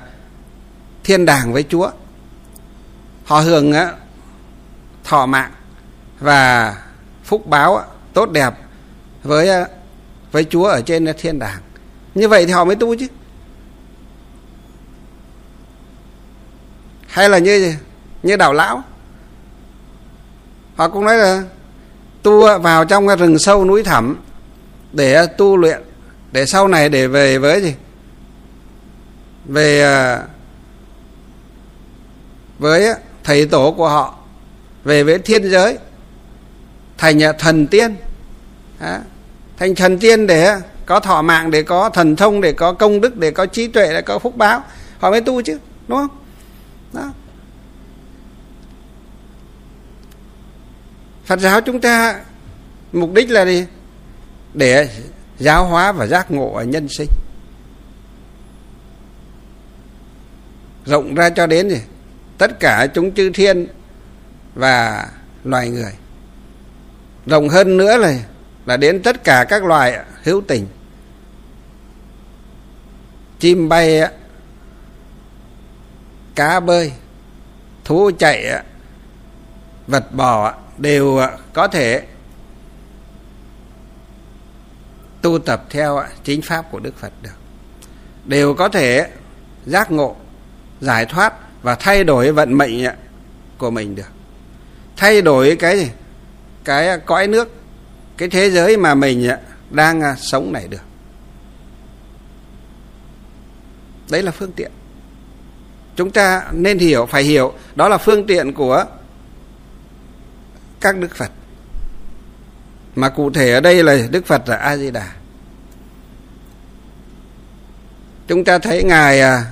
[1.04, 1.90] thiên đàng với chúa.
[3.24, 3.72] Họ hưởng
[5.04, 5.52] thọ mạng
[6.20, 6.76] và
[7.24, 8.54] phúc báo tốt đẹp
[9.22, 9.48] với
[10.32, 11.60] với chúa ở trên thiên đàng.
[12.14, 13.06] Như vậy thì họ mới tu chứ.
[17.10, 17.74] Hay là như
[18.22, 18.82] như đạo lão.
[20.76, 21.42] Họ cũng nói là,
[22.22, 24.16] tu vào trong cái rừng sâu núi thẳm
[24.92, 25.82] để tu luyện,
[26.32, 27.74] để sau này để về với gì?
[29.44, 30.22] Về à,
[32.58, 32.88] với
[33.24, 34.14] thầy tổ của họ,
[34.84, 35.78] về với thiên giới,
[36.98, 37.96] thành thần tiên.
[39.58, 43.16] Thành thần tiên để có thọ mạng, để có thần thông, để có công đức,
[43.16, 44.62] để có trí tuệ, để có phúc báo.
[44.98, 46.19] Họ mới tu chứ, đúng không?
[46.92, 47.12] Đó.
[51.24, 52.20] Phật giáo chúng ta,
[52.92, 53.66] mục đích là gì?
[54.54, 54.88] Để
[55.38, 57.08] giáo hóa và giác ngộ ở nhân sinh.
[60.86, 61.80] Rộng ra cho đến gì?
[62.38, 63.66] Tất cả chúng chư thiên
[64.54, 65.08] và
[65.44, 65.92] loài người.
[67.26, 68.18] Rộng hơn nữa là
[68.66, 70.66] là đến tất cả các loài hữu tình.
[73.38, 74.00] Chim bay
[76.40, 76.92] cá bơi,
[77.84, 78.62] thú chạy
[79.86, 81.20] vật bò đều
[81.52, 82.06] có thể
[85.22, 87.30] tu tập theo chính pháp của Đức Phật được.
[88.24, 89.10] Đều có thể
[89.66, 90.16] giác ngộ,
[90.80, 92.84] giải thoát và thay đổi vận mệnh
[93.58, 94.10] của mình được.
[94.96, 95.90] Thay đổi cái gì?
[96.64, 97.54] Cái cõi nước,
[98.16, 99.30] cái thế giới mà mình
[99.70, 100.84] đang à, sống này được.
[104.10, 104.70] Đấy là phương tiện
[106.00, 108.84] chúng ta nên hiểu phải hiểu đó là phương tiện của
[110.80, 111.30] các đức phật.
[112.94, 115.12] Mà cụ thể ở đây là đức phật là a di đà
[118.28, 119.44] chúng ta thấy ngài à,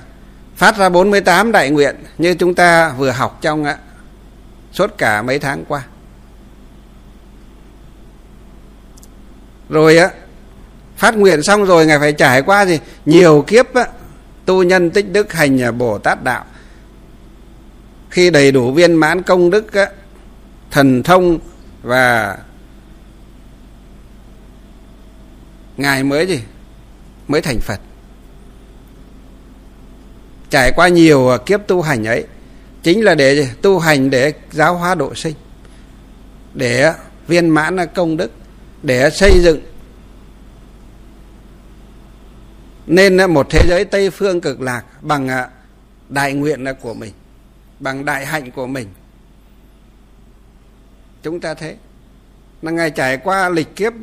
[0.55, 3.77] phát ra 48 đại nguyện như chúng ta vừa học trong à,
[4.71, 5.83] suốt cả mấy tháng qua.
[9.69, 10.09] Rồi á
[10.97, 12.79] phát nguyện xong rồi ngài phải trải qua gì?
[13.05, 13.87] Nhiều kiếp á,
[14.49, 16.45] tu nhân tích đức hành bồ tát đạo.
[18.09, 19.67] Khi đầy đủ viên mãn công đức
[20.71, 21.39] thần thông
[21.81, 22.37] và
[25.77, 26.39] ngài mới gì?
[27.27, 27.79] Mới thành phật.
[30.49, 32.25] Trải qua nhiều kiếp tu hành ấy,
[32.83, 35.35] chính là để tu hành để giáo hóa độ sinh,
[36.53, 36.93] để
[37.27, 38.31] viên mãn công đức,
[38.83, 39.59] để xây dựng
[42.89, 45.49] nên à, một thế giới tây phương cực lạc bằng à,
[46.09, 47.13] đại nguyện à, của mình
[47.79, 48.87] bằng đại hạnh của mình.
[51.23, 51.75] Chúng ta thế,
[52.61, 53.93] là ngài trải qua lịch kiếp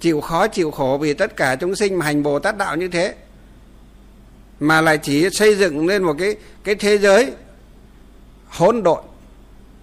[0.00, 2.88] chịu khó chịu khổ vì tất cả chúng sinh mà hành bồ tát đạo như
[2.88, 3.14] thế
[4.60, 7.32] mà lại chỉ xây dựng lên một cái cái thế giới
[8.48, 9.04] hỗn độn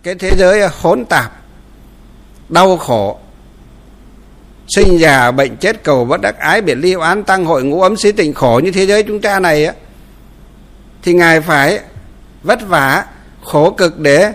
[0.03, 1.31] cái thế giới hỗn tạp
[2.49, 3.19] đau khổ
[4.75, 7.97] sinh già bệnh chết cầu bất đắc ái biệt ly oán tăng hội ngũ ấm
[7.97, 9.73] xí tình khổ như thế giới chúng ta này á
[11.03, 11.79] thì ngài phải
[12.43, 13.05] vất vả
[13.43, 14.33] khổ cực để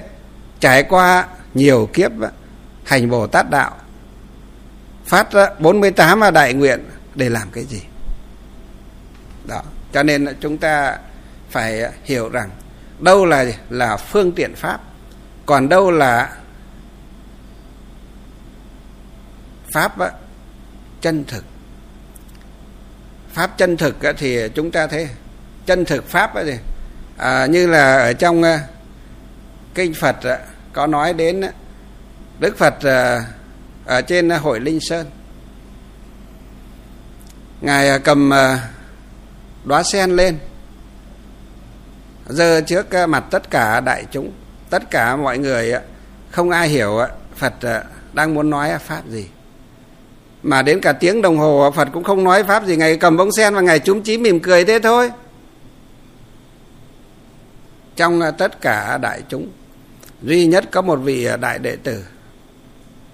[0.61, 2.11] trải qua nhiều kiếp
[2.85, 3.77] hành bồ tát đạo
[5.07, 7.83] phát 48 đại nguyện để làm cái gì.
[9.45, 10.99] Đó cho nên chúng ta
[11.51, 12.51] phải hiểu rằng
[13.01, 14.81] đâu là là phương tiện pháp
[15.47, 16.37] còn đâu là
[19.73, 20.11] pháp á,
[21.01, 21.45] chân thực.
[23.33, 25.09] Pháp chân thực thì chúng ta thấy
[25.67, 26.53] chân thực pháp thì
[27.17, 28.61] à, như là ở trong à,
[29.75, 30.17] kinh phật
[30.73, 31.43] có nói đến
[32.39, 33.25] đức phật à,
[33.85, 35.11] ở trên hội linh sơn.
[37.61, 38.31] Ngài à, cầm
[39.65, 40.39] đóa sen lên
[42.29, 44.33] giơ trước mặt tất cả đại chúng
[44.71, 45.73] tất cả mọi người
[46.31, 46.99] không ai hiểu
[47.37, 47.55] phật
[48.13, 49.27] đang muốn nói pháp gì
[50.47, 52.77] mà đến cả tiếng đồng hồ phật cũng không nói pháp gì.
[52.77, 55.11] Ngày cầm bông sen và ngày chúng chí mỉm cười thế thôi.
[57.97, 59.49] Trong à, tất cả đại chúng,
[60.23, 62.05] duy nhất có một vị à, đại đệ tử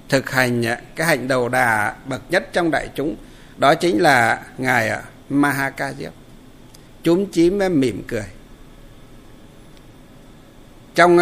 [0.08, 3.16] thực hành à, cái hạnh đầu đà bậc nhất trong đại chúng,
[3.56, 4.90] đó chính là ngài
[5.30, 6.10] Mahakajip
[7.02, 8.26] chúng chím mỉm cười.
[10.94, 11.18] Trong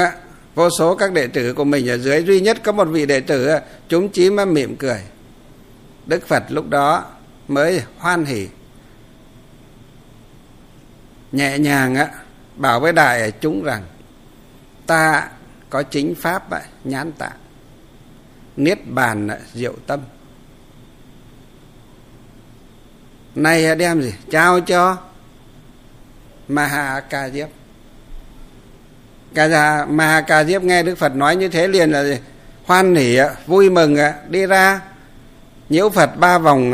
[0.54, 3.20] vô số các đệ tử của mình ở dưới, duy nhất có một vị đệ
[3.20, 3.50] tử
[3.88, 5.00] chúng chím mỉm cười
[6.10, 7.04] đức phật lúc đó
[7.48, 8.48] mới hoan hỉ
[11.32, 12.08] nhẹ nhàng á,
[12.56, 13.82] bảo với đại chúng rằng,
[14.86, 15.28] ta
[15.70, 16.50] có chính pháp
[16.84, 17.36] nhãn tạng,
[18.56, 20.00] niết bàn diệu tâm.
[23.34, 24.14] Nay đem gì?
[24.30, 24.96] Trao cho
[26.48, 27.48] Maha Ca Diếp
[29.34, 32.18] Ca Maha Ca Diếp nghe Đức Phật nói như thế liền là gì?
[32.64, 33.96] hoan hỉ vui mừng
[34.28, 34.80] đi ra
[35.70, 36.72] nhiễu Phật ba vòng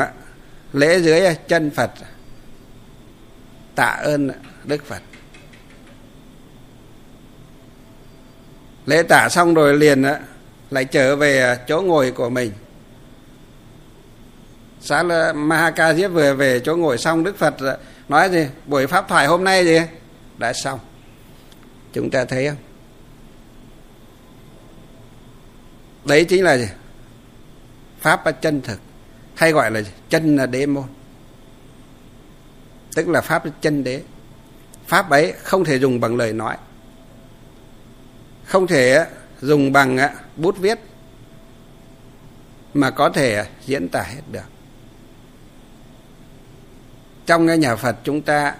[0.73, 1.91] lễ dưới chân Phật,
[3.75, 4.31] tạ ơn
[4.65, 5.03] Đức Phật.
[8.87, 10.05] Lễ tạ xong rồi liền
[10.71, 12.53] lại trở về à, chỗ ngồi của mình.
[14.81, 17.77] Sáng là Mahaka Diếp vừa về chỗ ngồi xong, Đức Phật à,
[18.09, 18.47] nói gì?
[18.67, 19.81] Buổi pháp thoại hôm nay gì?
[20.39, 20.79] Đã xong.
[21.93, 22.57] Chúng ta thấy không?
[26.05, 26.69] Đấy chính là gì?
[28.01, 28.81] Pháp chân thực
[29.37, 30.85] hay gọi là chân là đế môn.
[32.95, 34.03] Tức là pháp chân đế.
[34.87, 36.57] Pháp ấy không thể dùng bằng lời nói.
[38.45, 39.07] Không thể
[39.41, 40.79] dùng bằng à, bút viết
[42.75, 44.41] mà có thể diễn tả hết được.
[47.27, 48.55] Trong cái nhà Phật chúng ta,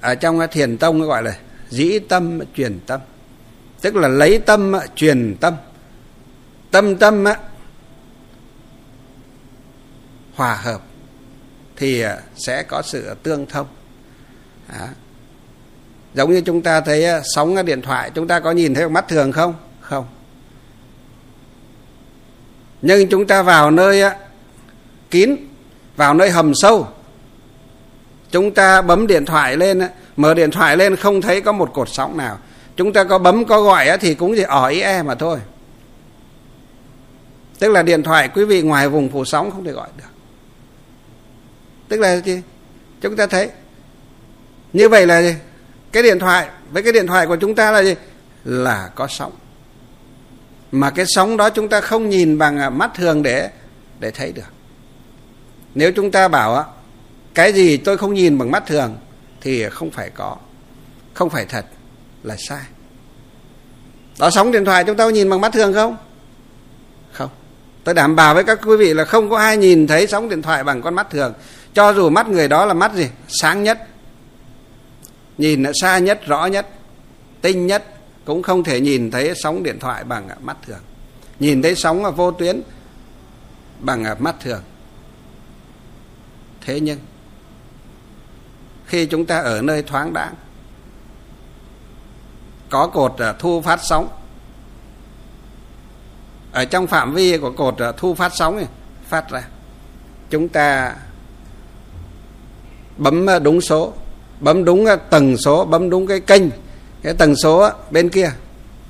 [0.00, 1.38] ở trong cái thiền tông gọi là
[1.68, 3.00] dĩ tâm truyền tâm.
[3.80, 5.54] Tức là lấy tâm à, truyền tâm.
[6.70, 7.38] Tâm tâm à,
[10.38, 10.80] hòa hợp,
[11.76, 13.66] thì à, sẽ có sự tương thông.
[14.68, 14.86] Đó.
[16.14, 19.08] giống như chúng ta thấy à, sóng điện thoại, chúng ta có nhìn thấy mắt
[19.08, 19.54] thường không?
[19.80, 20.06] Không.
[22.82, 24.16] Nhưng chúng ta vào nơi à,
[25.10, 25.36] kín,
[25.96, 26.88] vào nơi hầm sâu,
[28.30, 29.80] chúng ta bấm điện thoại lên
[30.16, 32.38] mở điện thoại lên không thấy có một cột sóng nào.
[32.76, 35.38] Chúng ta có bấm, có gọi thì cũng chỉ ở ý e mà thôi.
[37.58, 40.17] Tức là điện thoại quý vị ngoài vùng phủ sóng không thể gọi được
[41.88, 42.42] tức là gì?
[43.00, 43.50] Chúng ta thấy.
[44.72, 45.34] Như vậy là gì?
[45.92, 47.94] Cái điện thoại, với cái điện thoại của chúng ta là gì?
[48.44, 49.32] Là có sóng.
[50.72, 53.50] Mà cái sóng đó chúng ta không nhìn bằng à, mắt thường để
[54.00, 54.52] để thấy được.
[55.74, 56.64] Nếu chúng ta bảo à,
[57.34, 58.96] cái gì tôi không nhìn bằng mắt thường
[59.40, 60.36] thì không phải có.
[61.14, 61.66] Không phải thật
[62.22, 62.62] là sai.
[64.18, 65.96] Đó, sóng điện thoại chúng ta có nhìn bằng mắt thường không?
[67.12, 67.30] Không.
[67.84, 70.42] Tôi đảm bảo với các quý vị là không có ai nhìn thấy sóng điện
[70.42, 71.34] thoại bằng con mắt thường
[71.78, 73.08] cho dù mắt người đó là mắt gì?
[73.28, 73.86] Sáng nhất.
[75.38, 76.66] Nhìn xa nhất rõ nhất
[77.40, 77.84] tinh nhất
[78.24, 80.80] cũng không thể nhìn thấy sóng điện thoại bằng mắt thường.
[81.40, 82.62] Nhìn thấy sóng vô tuyến
[83.80, 84.62] bằng mắt thường.
[86.60, 86.98] Thế nhưng
[88.86, 90.34] khi chúng ta ở nơi thoáng đãng
[92.70, 94.08] có cột ờ, thu phát sóng.
[96.52, 98.66] Ở trong phạm vi của cột ờ, thu phát sóng này,
[99.08, 99.42] phát ra
[100.30, 100.94] chúng ta
[102.98, 103.92] bấm à, đúng số,
[104.40, 106.42] bấm đúng à, tầng số, bấm đúng cái kênh.
[107.02, 108.30] Cái tầng số à, bên kia,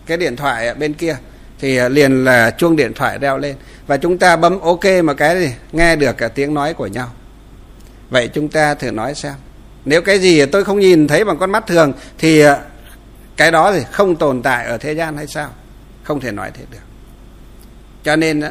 [0.07, 1.17] cái điện thoại bên kia,
[1.59, 3.57] thì liền là chuông điện thoại reo lên.
[3.87, 5.53] Và chúng ta bấm ok mà cái gì?
[5.73, 7.13] Nghe được cả tiếng nói của nhau.
[8.11, 9.35] Vậy chúng ta thử nói xem.
[9.85, 12.43] Nếu cái gì tôi không nhìn thấy bằng con mắt thường, thì
[13.37, 15.51] cái đó thì không tồn tại ở thế gian hay sao?
[16.03, 16.79] Không thể nói thế được.
[18.05, 18.43] Cho nên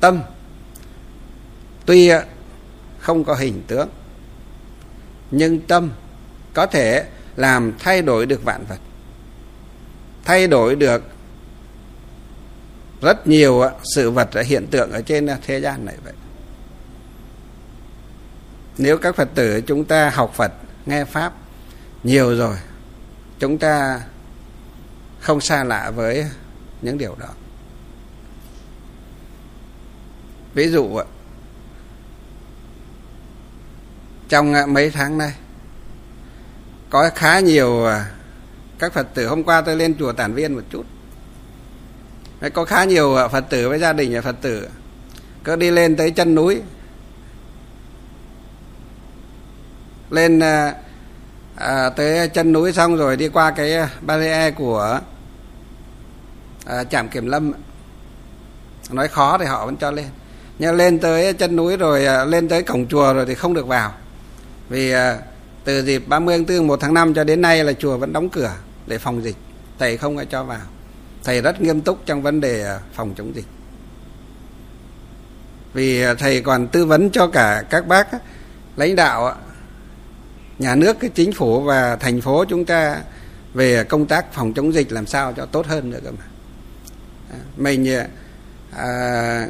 [0.00, 0.22] tâm
[1.86, 2.10] tuy
[2.98, 3.88] không có hình tướng
[5.32, 5.90] nhưng tâm
[6.54, 7.06] có thể
[7.36, 8.78] làm thay đổi được vạn vật.
[10.24, 11.02] Thay đổi được
[13.00, 13.62] rất nhiều
[13.94, 16.12] sự vật hiện tượng ở trên thế gian này vậy.
[18.78, 20.52] Nếu các phật tử chúng ta học phật,
[20.86, 21.32] nghe pháp
[22.02, 22.56] nhiều rồi,
[23.38, 24.00] chúng ta
[25.20, 26.26] không xa lạ với
[26.82, 27.28] những điều đó.
[30.54, 31.00] Ví dụ
[34.32, 35.32] trong à, mấy tháng nay.
[36.90, 38.10] Có khá nhiều à,
[38.78, 40.84] các phật tử hôm qua tôi lên chùa tản viên một chút.
[42.54, 44.68] Có khá nhiều à, phật tử với gia đình phật tử.
[45.44, 46.60] Cứ đi lên tới chân núi.
[50.10, 50.40] Lên
[51.56, 55.00] à, tới chân núi xong rồi đi qua cái barrier của
[56.66, 57.52] à, trạm kiểm lâm.
[58.90, 60.06] Nói khó thì họ vẫn cho lên.
[60.58, 63.92] Nhưng lên tới chân núi rồi lên tới cổng chùa rồi thì không được vào
[64.72, 65.18] vì à,
[65.64, 68.28] từ dịp 30 tháng 4 1 tháng 5 cho đến nay là chùa vẫn đóng
[68.28, 68.54] cửa
[68.86, 69.36] để phòng dịch.
[69.78, 70.60] Thầy không có cho vào.
[71.24, 73.44] Thầy rất nghiêm túc trong vấn đề à, phòng chống dịch.
[75.74, 78.08] Vì à, thầy còn tư vấn cho cả các bác
[78.76, 79.36] lãnh đạo
[80.58, 82.96] nhà nước cái chính phủ và thành phố chúng ta
[83.54, 86.24] về công tác phòng chống dịch làm sao cho tốt hơn nữa cơ mà.
[87.56, 87.98] Mình
[88.76, 89.46] à,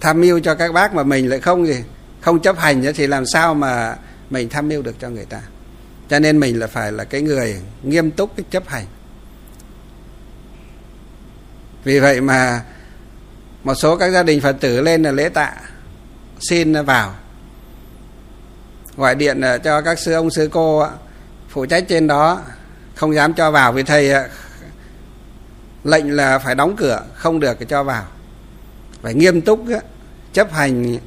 [0.00, 1.84] tham mưu cho các bác mà mình lại không gì
[2.20, 3.96] không chấp hành thì làm sao mà
[4.30, 5.40] mình tham mưu được cho người ta.
[6.08, 8.86] Cho nên mình là phải là cái người nghiêm túc, cái chấp hành.
[11.84, 12.64] Vì vậy mà
[13.64, 15.54] một số các gia đình phật tử lên là lễ tạ,
[16.40, 17.14] xin vào.
[18.96, 20.92] Gọi điện ờ, cho các sư ông, sư cô ờ,
[21.48, 22.42] phụ trách trên đó,
[22.94, 24.28] không dám cho vào vì thầy ờ,
[25.84, 28.04] lệnh là phải đóng cửa, không được cho vào.
[29.02, 29.60] Phải nghiêm túc
[30.32, 30.98] chấp hành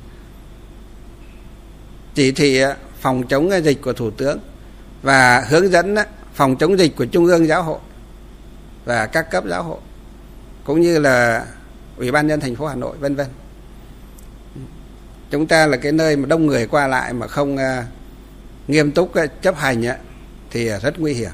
[2.13, 2.61] chỉ thị
[3.01, 4.39] phòng chống dịch của thủ tướng
[5.01, 5.95] và hướng dẫn
[6.33, 7.79] phòng chống dịch của trung ương giáo hội
[8.85, 9.79] và các cấp giáo hội,
[10.63, 11.45] cũng như là
[11.97, 13.27] ủy ban nhân thành phố hà nội, vân vân.
[15.29, 17.85] Chúng ta là cái nơi mà đông người qua lại mà không à,
[18.67, 19.83] nghiêm túc chấp hành
[20.51, 21.31] thì rất nguy hiểm.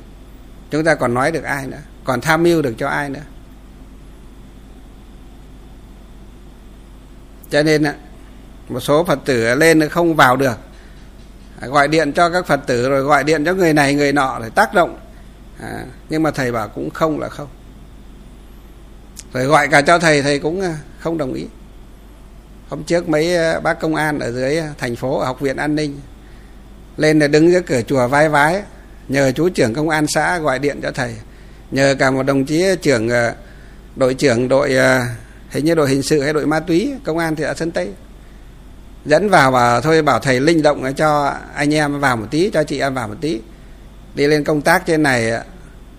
[0.72, 3.20] Chúng ta còn nói được ai nữa, còn tham mưu được cho ai nữa.
[7.49, 7.84] Cho nên
[8.70, 10.59] một số phật tử lên không vào được.
[11.62, 14.39] À, gọi điện cho các phật tử rồi gọi điện cho người này người nọ
[14.43, 14.99] để tác động.
[15.60, 17.47] À, nhưng mà thầy bảo cũng không là không.
[19.34, 21.45] Rồi gọi cả cho thầy thầy cũng à, không đồng ý.
[22.70, 25.76] Hôm trước mấy à, bác công an ở dưới thành phố ở học viện an
[25.76, 25.99] ninh
[26.97, 28.64] lên là đứng dưới cửa chùa vai vái
[29.08, 31.16] nhờ chú trưởng công an xã gọi điện cho thầy.
[31.72, 33.10] Nhờ cả một đồng chí trưởng
[33.95, 34.76] đội trưởng đội
[35.49, 37.93] hình như đội hình sự hay đội ma túy công an thị xã sơn tây
[39.08, 42.64] dẫn vào và thôi bảo thầy linh động cho anh em vào một tí cho
[42.64, 43.41] chị em vào một tí.
[44.16, 45.32] Đi lên công tác trên này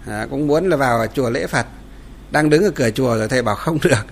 [0.06, 1.66] à, cũng muốn là vào chùa lễ phật.
[2.30, 4.06] Đang đứng ở cửa chùa rồi thầy bảo không được.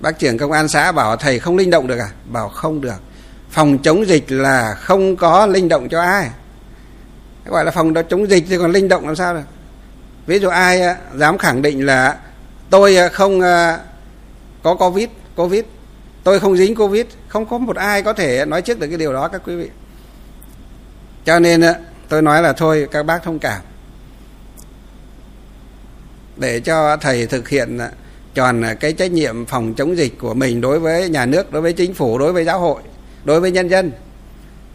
[0.00, 2.08] Bác trưởng công an xã bảo thầy không linh động được à?
[2.24, 3.00] Bảo không được.
[3.50, 6.30] Phòng chống dịch là không có linh động cho ai.
[7.46, 9.40] Gọi là phòng chống dịch thì còn linh động làm sao được?
[10.26, 12.16] Ví dụ ai à, dám khẳng định là
[12.70, 13.78] tôi à, không à,
[14.62, 15.64] có covid covid
[16.24, 19.12] tôi không dính covid, không có một ai có thể nói trước được cái điều
[19.12, 19.68] đó các quý vị.
[21.24, 21.62] Cho nên
[22.08, 23.62] tôi nói là thôi, các bác thông cảm.
[26.36, 27.90] Để cho thầy thực hiện à,
[28.34, 31.62] tròn à, cái trách nhiệm phòng chống dịch của mình đối với nhà nước, đối
[31.62, 32.82] với chính phủ, đối với giáo hội,
[33.24, 33.92] đối với nhân dân,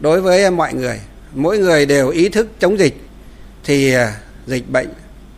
[0.00, 1.00] đối với à, mọi người.
[1.34, 2.96] Mỗi người đều ý thức chống dịch
[3.64, 3.94] thì
[4.46, 4.88] dịch bệnh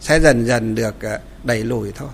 [0.01, 0.95] sẽ dần dần được
[1.45, 2.09] đẩy lùi thôi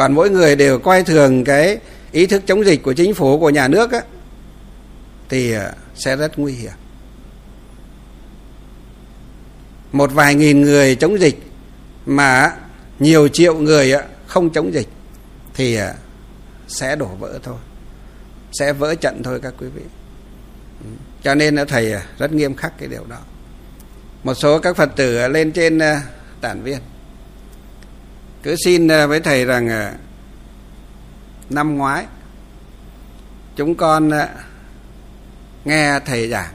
[0.00, 1.78] còn mỗi người đều coi thường cái
[2.12, 4.00] ý thức chống dịch của chính phủ của nhà nước á,
[5.28, 6.72] thì à, sẽ rất nguy hiểm.
[9.92, 11.38] Một vài nghìn người chống dịch
[12.06, 12.52] mà
[12.98, 13.94] nhiều triệu người
[14.26, 14.88] không chống dịch
[15.54, 15.94] thì à,
[16.68, 17.58] sẽ đổ vỡ thôi.
[18.52, 19.82] Sẽ vỡ trận thôi các quý vị.
[21.22, 23.18] Cho nên thầy à, rất nghiêm khắc cái điều đó.
[24.24, 25.78] Một số các phật tử lên trên
[26.40, 26.78] tản viên
[28.42, 29.92] cứ xin ờ, với thầy rằng ờ,
[31.50, 32.06] năm ngoái,
[33.56, 34.28] chúng con ờ,
[35.64, 36.52] nghe thầy giảng.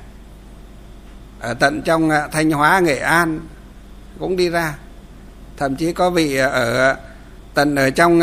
[1.39, 3.39] Ở tận trong thanh hóa, nghệ an
[4.19, 4.75] cũng đi ra.
[5.57, 6.95] Thậm chí có vị ở
[7.53, 8.21] tận ở trong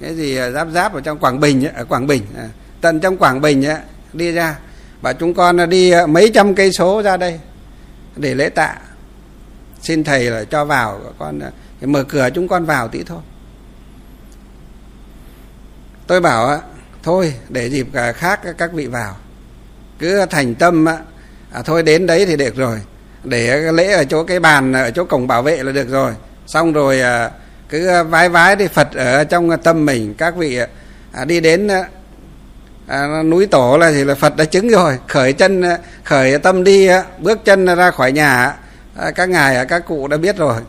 [0.00, 2.22] cái gì giáp giáp ở trong quảng bình ở quảng bình
[2.80, 3.64] tận trong quảng bình
[4.12, 4.58] đi ra.
[5.00, 7.40] Và chúng con đi mấy trăm cây số ra đây
[8.16, 8.76] để lễ tạ.
[9.80, 11.40] Xin thầy là cho vào, con
[11.86, 13.20] mở cửa chúng con vào tí thôi.
[16.06, 16.58] Tôi bảo á,
[17.02, 19.16] thôi để dịp khác các vị vào.
[19.98, 20.88] Cứ thành tâm
[21.52, 22.80] à, thôi đến đấy thì được rồi.
[23.24, 26.12] Để lễ ở chỗ cái bàn ở chỗ cổng bảo vệ là được rồi.
[26.46, 27.30] Xong rồi à,
[27.68, 30.14] cứ vái vái đi phật ở trong tâm mình.
[30.14, 30.66] Các vị à,
[31.12, 31.88] à đi đến à,
[32.86, 34.98] à, núi tổ là thì là phật đã chứng rồi.
[35.08, 38.54] Khởi chân à, khởi tâm đi bước chân ra khỏi nhà
[38.96, 40.60] à, các ngài các cụ đã biết rồi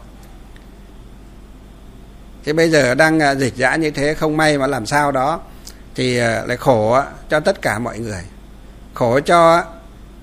[2.45, 5.41] thế bây giờ đang à, dịch dã như thế, không may mà làm sao đó,
[5.95, 8.21] thì à, lại khổ cho tất cả mọi người.
[8.93, 9.63] Khổ cho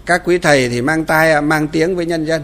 [0.06, 2.42] các quý thầy thì mang tai à, mang tiếng với nhân dân.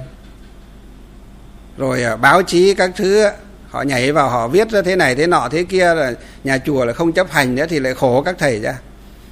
[1.78, 3.26] Rồi báo chí các thứ
[3.70, 6.12] họ nhảy vào, họ viết ra thế này thế nọ thế kia là
[6.44, 8.74] nhà chùa là không chấp hành nữa thì lại khổ các thầy ra.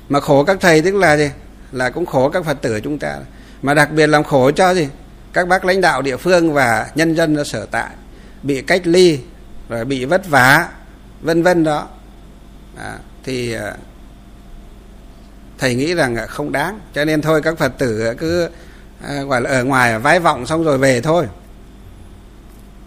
[0.09, 1.30] Mà khổ các thầy tức là gì?
[1.72, 3.18] Là cũng khổ các phật tử chúng ta.
[3.62, 4.88] Mà đặc biệt làm khổ cho gì?
[5.32, 7.90] Các bác lãnh đạo địa phương và nhân dân ở sở tại,
[8.42, 9.20] bị cách ly
[9.68, 10.68] rồi bị vất vả
[11.20, 11.88] vân vân đó.
[12.78, 13.74] À, thì à,
[15.58, 16.80] thầy nghĩ rằng không đáng.
[16.94, 18.48] Cho nên thôi các phật tử cứ
[19.08, 21.26] à, gọi là ở ngoài vái vọng xong rồi về thôi.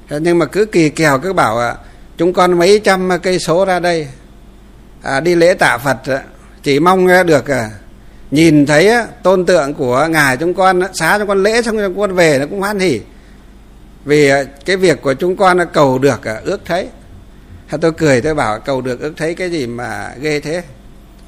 [0.09, 1.75] Nhưng mà cứ kỳ kèo cứ bảo à,
[2.17, 4.07] chúng con mấy trăm cây số ra đây.
[5.01, 5.97] À, đi lễ tạ phật
[6.63, 7.69] chỉ mong được à,
[8.32, 8.91] nhìn thấy
[9.23, 12.45] tôn tượng của ngài chúng con xá chúng con lễ xong chúng con về nó
[12.49, 13.01] cũng hoan hỉ
[14.08, 16.89] vì ờ, cái việc của chúng con cầu được ờ, ước thấy.
[17.82, 20.64] Tôi cười, tôi bảo cầu được, ước thấy cái gì mà ghê thế?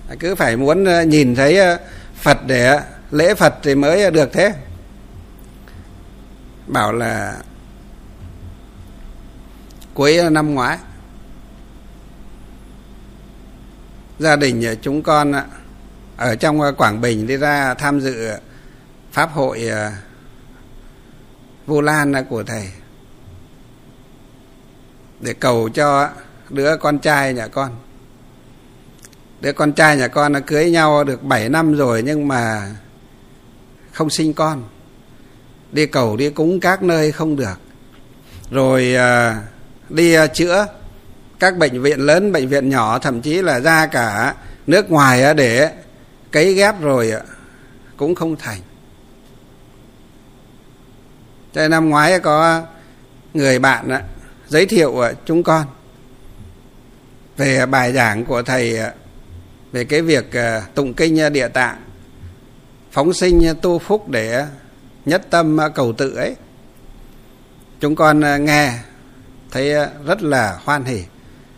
[0.09, 1.59] À, cứ phải muốn ờ, nhìn thấy
[2.15, 2.79] phật để
[3.11, 4.53] lễ phật thì mới được thế.
[6.67, 7.37] Bảo là
[9.93, 10.77] cuối năm ngoái,
[14.19, 15.33] gia đình chúng con
[16.17, 18.29] ở trong Quảng Bình đi ra tham dự
[19.11, 19.69] pháp hội
[21.69, 22.69] Vu Lan của thầy.
[25.19, 26.09] Để cầu cho
[26.49, 27.75] đứa con trai nhà con.
[29.41, 32.71] Đứa con trai nhà con nó cưới nhau được 7 năm rồi nhưng mà
[33.91, 34.63] không sinh con.
[35.71, 37.59] Đi cầu đi cúng các nơi không được.
[38.51, 39.41] Rồi à,
[39.89, 40.65] đi à, chữa
[41.39, 44.35] các bệnh viện lớn, bệnh viện nhỏ, thậm chí là ra cả
[44.67, 45.71] nước ngoài để
[46.31, 47.13] cấy ghép rồi
[47.97, 48.59] cũng không thành.
[51.59, 52.61] Thế năm ngoái có
[53.33, 53.89] người bạn
[54.47, 55.65] giới thiệu chúng con.
[57.37, 58.79] Về bài giảng của thầy
[59.71, 61.81] về cái việc ờ, tụng kinh địa tạng,
[62.91, 64.45] phóng sinh tu phúc để
[65.05, 66.35] nhất tâm cầu tự ấy.
[67.79, 68.73] Chúng con ờ, nghe
[69.51, 71.03] thấy ờ, rất là hoan hỉ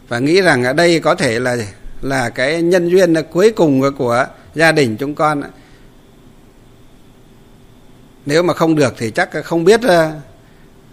[0.08, 1.58] và nghĩ rằng ở đây có thể là
[2.02, 4.26] là cái nhân duyên cuối cùng của
[4.56, 5.44] gia đình chúng con
[8.26, 10.12] nếu mà không được thì chắc không biết ờ,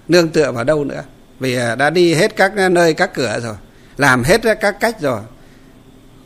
[0.08, 1.02] nương tựa vào đâu nữa.
[1.40, 3.54] Vì ờ, đã đi hết các nơi các cửa rồi
[3.96, 5.20] làm hết các cách rồi.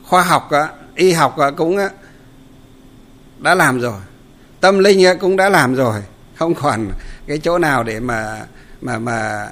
[0.04, 1.78] Khoa học ờ, y học cũng
[3.38, 4.00] đã làm rồi.
[4.60, 6.02] Tâm linh cũng đã làm rồi.
[6.36, 6.90] Không còn
[7.26, 8.46] cái chỗ nào để mà
[8.80, 9.48] mà mà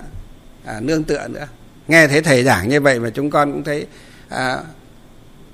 [0.65, 1.47] à, nương tựa nữa.
[1.89, 3.87] Nghe thấy thầy giảng như vậy mà chúng con cũng thấy
[4.29, 4.59] à,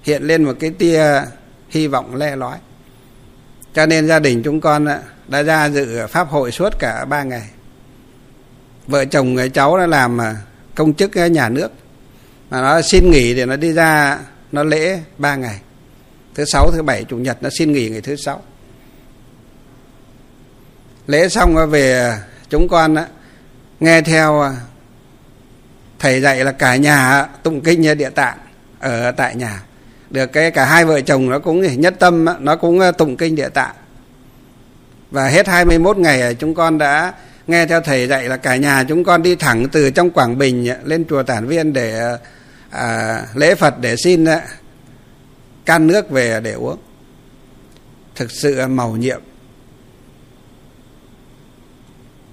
[0.02, 1.22] hiện lên một cái tia
[1.68, 2.58] hy vọng le lói.
[3.74, 4.86] Cho nên gia đình chúng con
[5.28, 7.48] đã ra dự pháp hội suốt cả ba ngày.
[8.86, 10.36] Vợ chồng người cháu đã làm à,
[10.74, 11.68] công chức nhà nước.
[12.50, 14.18] Mà nó xin nghỉ để nó đi ra,
[14.52, 15.60] nó lễ ba ngày.
[16.34, 18.42] Thứ sáu, thứ bảy, chủ nhật nó xin nghỉ ngày thứ sáu.
[21.06, 22.96] Lễ xong về à, chúng con
[23.80, 24.52] nghe theo à,
[25.98, 28.38] thầy dạy là cả nhà tụng kinh địa tạng
[28.78, 29.62] ở tại nhà.
[30.10, 33.48] Được cái cả hai vợ chồng nó cũng nhất tâm nó cũng tụng kinh địa
[33.48, 33.74] tạng
[35.10, 37.12] và hết 21 ngày ờ, chúng con đã
[37.46, 40.66] nghe theo thầy dạy là cả nhà chúng con đi thẳng từ trong Quảng Bình
[40.66, 42.18] ờ, lên chùa Tản Viên để ờ,
[42.70, 44.24] à, lễ Phật để xin
[45.64, 46.78] can nước về để uống.
[48.14, 49.20] Thực sự màu nhiệm.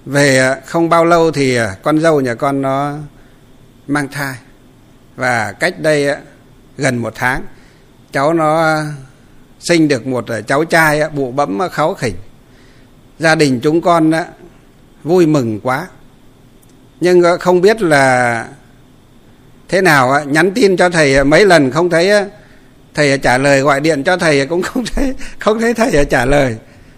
[0.06, 2.94] Về không bao lâu thì con dâu nhà con nó
[3.86, 4.34] mang thai.
[5.16, 6.16] Và cách đây
[6.76, 7.42] gần một tháng
[8.12, 8.82] cháu nó
[9.60, 12.14] sinh được một cháu trai bụ bẫm kháu khỉnh
[13.18, 14.12] gia đình chúng con
[15.04, 15.86] vui mừng quá.
[17.00, 18.48] Nhưng ờ, không biết là
[19.68, 22.10] thế nào nhắn tin cho thầy ờ, mấy lần không thấy
[22.94, 26.24] thầy trả lời gọi điện cho thầy cũng không thấy không thấy thầy ờ, trả
[26.24, 26.56] lời.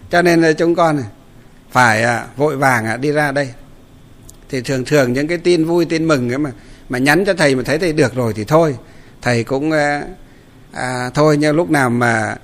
[0.09, 1.03] Cho nên là chúng con
[1.71, 2.05] phải
[2.37, 3.49] vội vàng đi ra đây.
[4.49, 6.51] Thì thường thường những cái tin vui tin mừng ấy mà
[6.89, 8.77] mà nhắn cho thầy mà thấy thầy được rồi thì thôi.
[9.21, 9.71] Thầy cũng
[10.71, 12.35] à, thôi nhưng lúc nào mà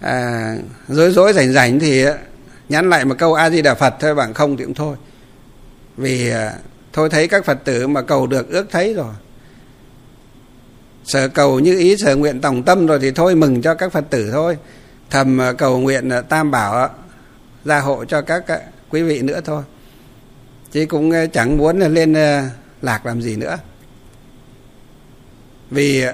[0.00, 0.54] à,
[0.88, 2.04] rối rối rảnh rảnh thì
[2.68, 4.96] nhắn lại một câu a di đà phật thôi bằng không thì cũng thôi.
[5.96, 6.52] Vì à,
[6.92, 9.14] thôi thấy các phật tử mà cầu được ước thấy rồi.
[11.04, 14.04] Sở cầu như ý sở nguyện tổng tâm rồi thì thôi mừng cho các phật
[14.10, 14.56] tử thôi.
[15.10, 16.88] Thầm à, cầu nguyện à, tam bảo
[17.64, 18.44] gia hộ cho các
[18.90, 19.62] quý vị nữa thôi.
[20.72, 22.14] Chứ cũng chẳng muốn lên
[22.82, 23.58] lạc làm gì nữa.
[25.70, 26.04] Vì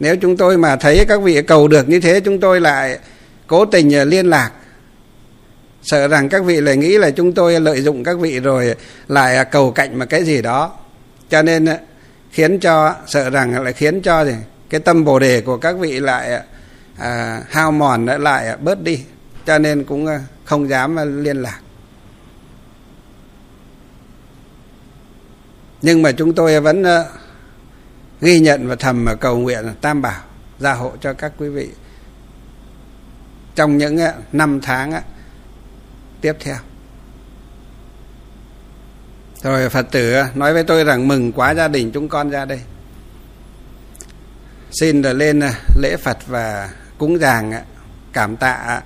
[0.00, 2.98] nếu chúng tôi mà thấy các vị cầu được như thế, chúng tôi lại
[3.46, 4.50] cố tình liên lạc
[5.84, 8.74] sợ rằng các vị lại nghĩ là chúng tôi lợi dụng các vị rồi
[9.08, 10.72] lại à, cầu cạnh mà cái gì đó.
[11.30, 11.78] Cho nên à,
[12.30, 14.34] khiến cho sợ rằng lại khiến cho gì?
[14.70, 16.42] Cái tâm bồ đề của các vị lại à,
[16.98, 19.00] à hao mòn lại bớt đi.
[19.46, 20.06] Cho nên cũng
[20.44, 21.60] không dám liên lạc.
[25.82, 26.84] Nhưng mà chúng tôi vẫn
[28.20, 30.20] ghi nhận và thầm cầu nguyện tam bảo
[30.58, 31.68] gia hộ cho các quý vị.
[33.54, 33.98] Trong những
[34.32, 34.92] năm tháng
[36.24, 36.56] tiếp theo.
[39.42, 42.44] Rồi, phật tử ờ, nói với tôi rằng mừng quá gia đình chúng con ra
[42.44, 42.60] đây.
[44.70, 47.62] Xin được lên ờ, lễ phật và cúng dường ờ,
[48.12, 48.80] cảm tạ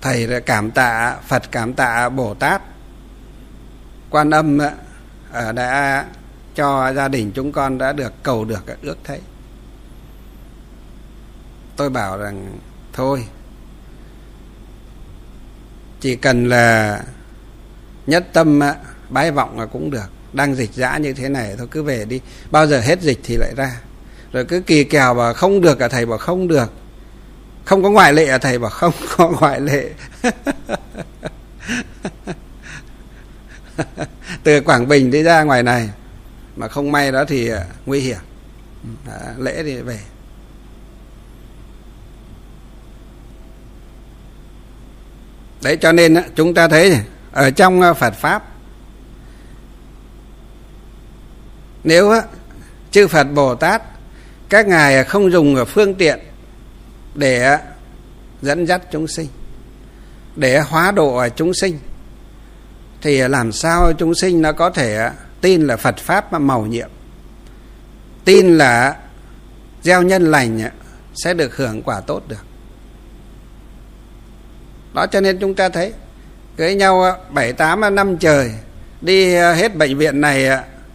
[0.00, 2.62] thầy cảm tạ phật cảm tạ bồ tát.
[4.10, 4.58] Quan âm
[5.54, 6.04] đã
[6.54, 9.20] cho gia đình chúng con đã được cầu được ước thấy.
[11.76, 12.58] Tôi bảo rằng,
[12.92, 13.26] thôi
[16.00, 17.00] chỉ cần là
[18.06, 18.60] nhất tâm
[19.08, 20.10] bái vọng là cũng được.
[20.32, 22.20] Đang dịch dã như thế này, thôi cứ về đi.
[22.50, 23.80] Bao giờ hết dịch thì lại ra.
[24.32, 26.72] Rồi cứ kỳ kèo mà không được cả thầy bảo không được.
[27.64, 29.90] Không có ngoại lệ à thầy bảo không có ngoại lệ.
[34.42, 35.88] Từ quảng bình đi ra ngoài này,
[36.56, 38.18] mà không may đó thì à, nguy hiểm.
[39.38, 39.98] Lễ thì về.
[45.66, 46.98] Đấy, cho nên chúng ta thấy
[47.32, 48.44] ở trong ờ, phật pháp,
[51.84, 52.12] nếu
[52.90, 53.82] chư phật bồ tát,
[54.48, 56.18] các ngài ờ, không dùng ờ, phương tiện
[57.14, 57.58] để
[58.42, 59.28] dẫn dắt chúng sinh,
[60.36, 61.78] để hóa độ chúng sinh,
[63.02, 65.10] thì làm sao chúng sinh nó có thể
[65.40, 66.88] tin là Phật pháp mà màu nhiệm?
[68.24, 68.96] Tin là
[69.82, 70.70] gieo nhân lành
[71.14, 72.45] sẽ được hưởng quả tốt được
[74.96, 75.92] đó, cho nên chúng ta thấy,
[76.56, 78.52] cưới nhau ờ, bảy, tám ờ, năm trời,
[79.00, 80.48] đi ờ, hết bệnh viện này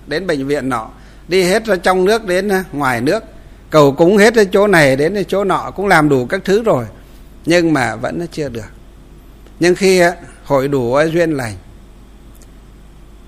[0.08, 0.90] đến bệnh viện nọ,
[1.28, 3.24] đi hết ra trong nước đến ngoài nước,
[3.70, 6.86] cầu cúng hết ở chỗ này đến chỗ nọ cũng làm đủ các thứ rồi,
[7.46, 8.70] nhưng mà vẫn chưa được.
[9.60, 10.02] Nhưng khi
[10.44, 11.54] hội đủ duyên lành,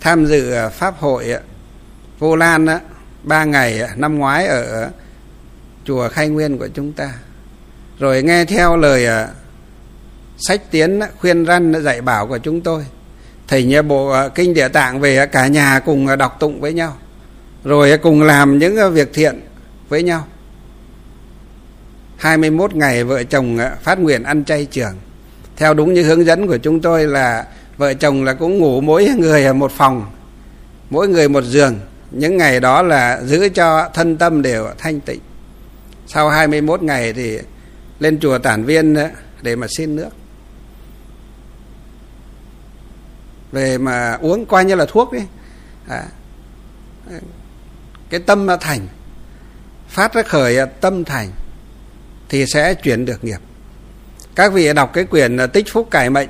[0.01, 1.33] tham dự pháp hội
[2.19, 2.67] vô lan
[3.23, 4.89] ba ngày năm ngoái ở
[5.85, 7.13] chùa khai nguyên của chúng ta.
[7.99, 9.27] Rồi nghe theo lời
[10.37, 12.85] sách tiến khuyên răn dạy bảo của chúng tôi.
[13.47, 16.73] Thầy nhà bộ à, kinh địa tạng về cả nhà cùng à, đọc tụng với
[16.73, 16.97] nhau.
[17.63, 19.41] Rồi cùng làm những à, việc thiện
[19.89, 20.25] với nhau.
[22.17, 24.93] 21 ngày vợ chồng phát nguyện ăn chay trường.
[25.57, 27.45] Theo đúng như hướng dẫn của chúng tôi là
[27.77, 30.05] vợ chồng là cũng ngủ mỗi người ở một phòng,
[30.89, 31.79] mỗi người một giường.
[32.11, 35.19] Những ngày đó là giữ cho thân tâm đều thanh tịnh.
[36.07, 37.37] Sau 21 ngày thì
[37.99, 38.95] lên chùa tản viên
[39.41, 40.09] để mà xin nước.
[43.53, 45.19] Về mà uống coi như là thuốc đi
[45.87, 46.03] à,
[48.09, 48.87] cái tâm thành
[49.87, 51.31] phát ra khởi tâm thành
[52.29, 53.39] thì sẽ chuyển được nghiệp.
[54.35, 56.29] Các vị đọc cái quyển à, tích phúc cải mệnh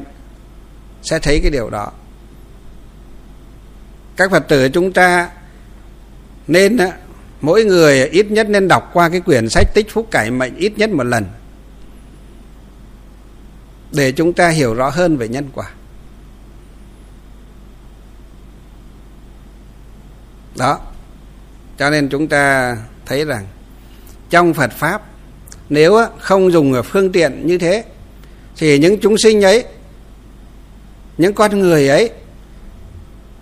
[1.03, 1.91] sẽ thấy cái điều đó.
[4.15, 5.29] Các phật tử chúng ta
[6.47, 6.91] nên à,
[7.41, 10.77] mỗi người ít nhất nên đọc qua cái quyển sách tích phúc cải mệnh ít
[10.77, 11.25] nhất một lần
[13.91, 15.71] để chúng ta hiểu rõ hơn về nhân quả.
[20.55, 20.79] Đó.
[21.77, 22.75] Cho nên chúng ta
[23.05, 23.45] thấy rằng,
[24.29, 25.01] trong phật pháp,
[25.69, 27.83] nếu không dùng phương tiện như thế,
[28.57, 29.63] thì những chúng sinh ấy,
[31.17, 32.09] những con người ấy,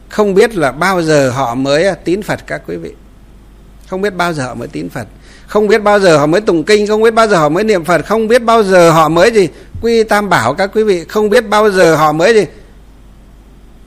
[0.09, 2.91] không biết là bao giờ họ mới tín phật các quý vị.
[3.87, 5.07] Không biết bao giờ họ mới tín phật.
[5.47, 7.85] Không biết bao giờ họ mới tụng kinh, không biết bao giờ họ mới niệm
[7.85, 9.47] phật, không biết bao giờ họ mới gì,
[9.81, 12.45] quy tam bảo các quý vị, không biết bao giờ họ mới gì,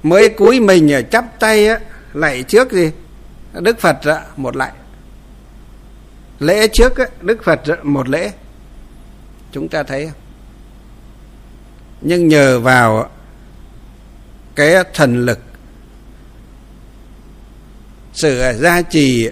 [0.03, 1.69] mới cúi mình ờ, chắp tay
[2.15, 2.91] lạy trước gì
[3.61, 3.97] đức phật
[4.37, 4.73] một lạy
[6.39, 8.33] lễ trước đức phật một lễ.
[9.53, 10.07] Chúng ta thấy.
[10.07, 10.21] Không
[12.01, 13.11] nhưng nhờ vào
[14.55, 15.39] cái thần lực,
[18.13, 19.31] sự gia trì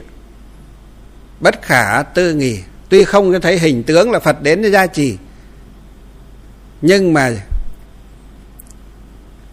[1.40, 5.18] bất khả tư nghỉ tuy không thấy hình tướng là phật đến gia trì,
[6.82, 7.30] nhưng mà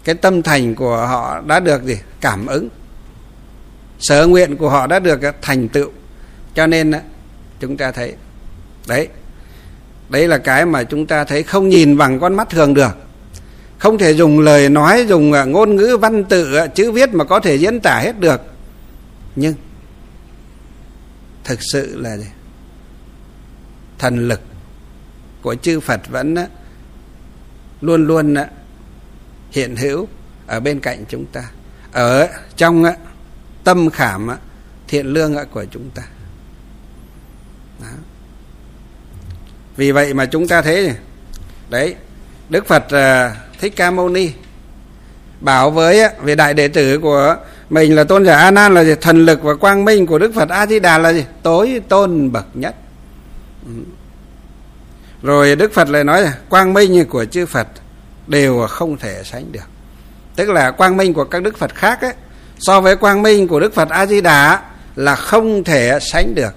[0.03, 1.97] cái tâm thành của họ đã được gì?
[2.22, 2.70] Cảm ứng
[3.99, 5.89] sở nguyện của họ đã được à, thành tựu.
[6.55, 7.01] Cho nên à,
[7.59, 8.15] chúng ta thấy,
[8.87, 9.07] đấy
[10.09, 12.97] đấy là cái mà chúng ta thấy không nhìn bằng con mắt thường được.
[13.77, 17.39] Không thể dùng lời nói, dùng à, ngôn ngữ, văn tự chữ viết mà có
[17.39, 18.41] thể diễn tả hết được.
[19.35, 19.53] Nhưng,
[21.43, 22.17] thực sự là
[23.99, 24.41] thần lực
[25.41, 26.35] của chư Phật vẫn
[27.81, 28.35] luôn luôn
[29.51, 30.07] hiện hữu
[30.47, 31.41] ở bên cạnh chúng ta.
[31.91, 32.83] Ở trong
[33.70, 34.30] tâm khảm
[34.88, 36.01] thiện lương của chúng ta.
[37.82, 37.88] Đó.
[39.76, 40.93] vì vậy mà chúng ta thấy
[41.70, 41.95] đấy,
[42.49, 44.32] đức phật à, thích ca mâu ni
[45.41, 47.36] bảo với về đại đệ tử của
[47.70, 48.95] mình là tôn giả a nan là gì?
[49.01, 51.26] Thần lực và quang minh của đức phật a di đà là gì?
[51.43, 52.76] Tối tôn bậc nhất.
[53.65, 53.72] Ừ.
[55.22, 57.67] Rồi đức phật lại nói là quang minh của chư phật
[58.28, 59.70] đều không thể sánh được.
[60.36, 62.13] Tức là quang minh của các đức phật khác ấy
[62.60, 64.62] so với quang minh của đức phật a di đà
[64.95, 66.55] là không thể sánh được.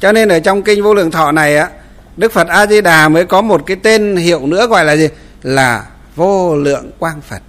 [0.00, 1.70] Cho nên ở trong kinh vô lượng thọ này á,
[2.16, 5.08] đức phật a di đà mới có một cái tên hiệu nữa gọi là gì?
[5.42, 7.42] Là vô lượng quang phật.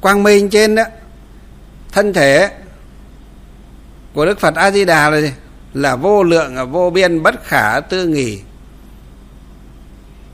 [0.00, 0.84] Quang minh trên đó
[1.92, 2.50] thân thể
[4.14, 5.32] của đức phật a di đà là gì?
[5.74, 8.40] Là vô lượng, vô biên, bất khả tư nghỉ.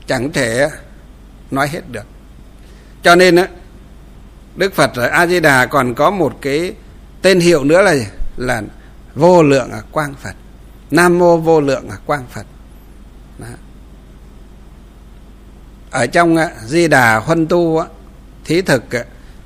[0.07, 0.69] chẳng thể
[1.51, 2.05] nói hết được.
[3.03, 3.47] Cho nên á
[4.55, 6.73] đức phật a di đà còn có một cái
[7.21, 7.95] tên hiệu nữa là
[8.37, 8.61] là
[9.15, 10.33] vô lượng à, quang phật.
[10.91, 12.45] Nam mô vô lượng à, quang phật.
[13.37, 13.47] Đó.
[15.91, 17.83] ở trong à, di đà huân tu
[18.45, 18.83] thí thực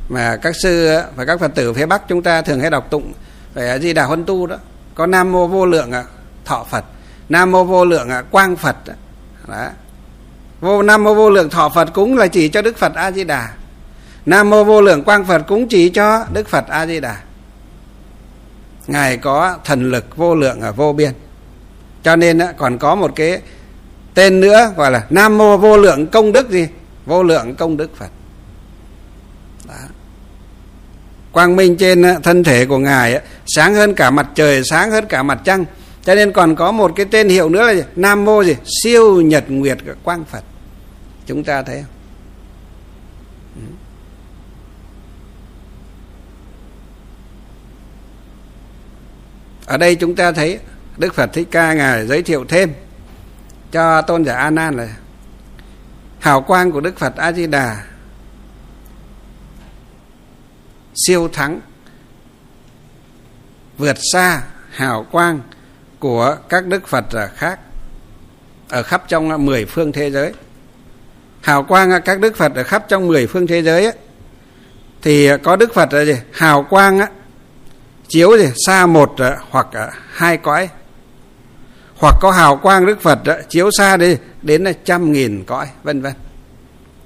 [0.09, 3.13] mà các sư và các phật tử phía bắc chúng ta thường hay đọc tụng
[3.53, 4.57] về di đà huân tu đó,
[4.95, 5.91] có nam mô vô lượng
[6.45, 6.85] thọ phật
[7.29, 8.75] nam mô vô lượng quang phật
[9.47, 9.69] đó.
[10.61, 13.23] Vô nam mô vô lượng thọ phật cũng là chỉ cho đức phật a di
[13.23, 13.53] đà
[14.27, 17.17] nam mô vô lượng quang phật cũng chỉ cho đức phật a di đà
[18.87, 21.11] ngài có thần lực vô lượng ở vô biên.
[22.03, 23.41] Cho nên còn có một cái
[24.13, 26.67] tên nữa gọi là nam mô vô lượng công đức gì?
[27.05, 28.09] Vô lượng công đức phật.
[29.67, 29.73] Đó.
[31.31, 35.23] quang minh trên thân thể của ngài sáng hơn cả mặt trời, sáng hơn cả
[35.23, 35.65] mặt trăng.
[36.03, 37.83] Cho nên còn có một cái tên hiệu nữa là gì?
[37.95, 38.55] nam mô gì?
[38.83, 40.43] Siêu nhật nguyệt quang phật.
[41.25, 41.96] Chúng ta thấy không?
[49.67, 50.59] Ở đây chúng ta thấy
[50.97, 52.73] đức phật thích ca ngài giới thiệu thêm
[53.71, 54.87] cho tôn giả a nan là
[56.19, 57.83] hào quang của đức phật a di đà
[60.95, 61.59] siêu thắng
[63.77, 65.39] vượt xa hào quang
[65.99, 67.05] của các đức phật
[67.35, 67.59] khác
[68.69, 70.33] ở khắp trong mười phương thế giới.
[71.41, 73.93] Hào quang các đức phật ở khắp trong mười phương thế giới ấy,
[75.01, 76.15] thì có đức phật là gì?
[76.31, 77.07] Hào quang á,
[78.07, 80.69] chiếu gì xa một ờ, hoặc ờ, hai cõi.
[81.95, 86.01] Hoặc có hào quang đức phật ờ, chiếu xa đi, đến trăm nghìn cõi, vân
[86.01, 86.13] vân.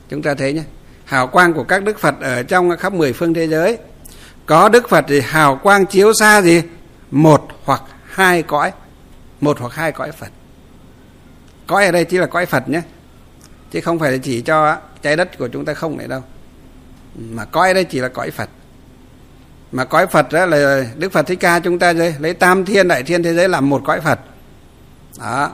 [0.09, 0.63] Chúng ta thấy nhé,
[1.05, 3.77] hào quang của các đức phật ở trong khắp mười phương thế giới,
[4.45, 6.61] có đức phật thì hào quang chiếu xa gì?
[7.11, 8.71] Một hoặc hai cõi,
[9.41, 10.29] một hoặc hai cõi phật.
[11.67, 12.81] Cõi ở đây chỉ là cõi phật nhé,
[13.71, 16.23] chứ không phải là chỉ cho trái đất của chúng ta không này đâu.
[17.15, 18.49] Mà cõi đây chỉ là cõi phật
[19.71, 22.87] mà cõi phật đó là đức phật thích ca chúng ta đây lấy tam thiên
[22.87, 24.19] đại thiên thế giới làm một cõi phật.
[25.19, 25.49] Đó.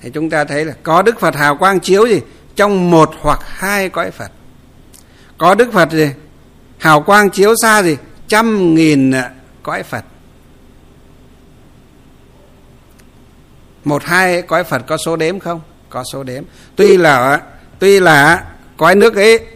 [0.00, 2.20] Thì chúng ta thấy là có đức phật hào quang chiếu gì?
[2.56, 4.30] Trong một hoặc hai cõi phật.
[5.38, 6.10] Có đức phật gì?
[6.78, 7.96] Hào quang chiếu xa gì?
[8.28, 9.30] Trăm nghìn à,
[9.62, 10.04] cõi phật.
[13.84, 15.60] Một, hai cõi phật có số đếm không?
[15.90, 16.42] Có số đếm.
[16.76, 17.40] Tuy là
[17.78, 18.44] tuy là
[18.76, 19.46] cõi nước ấy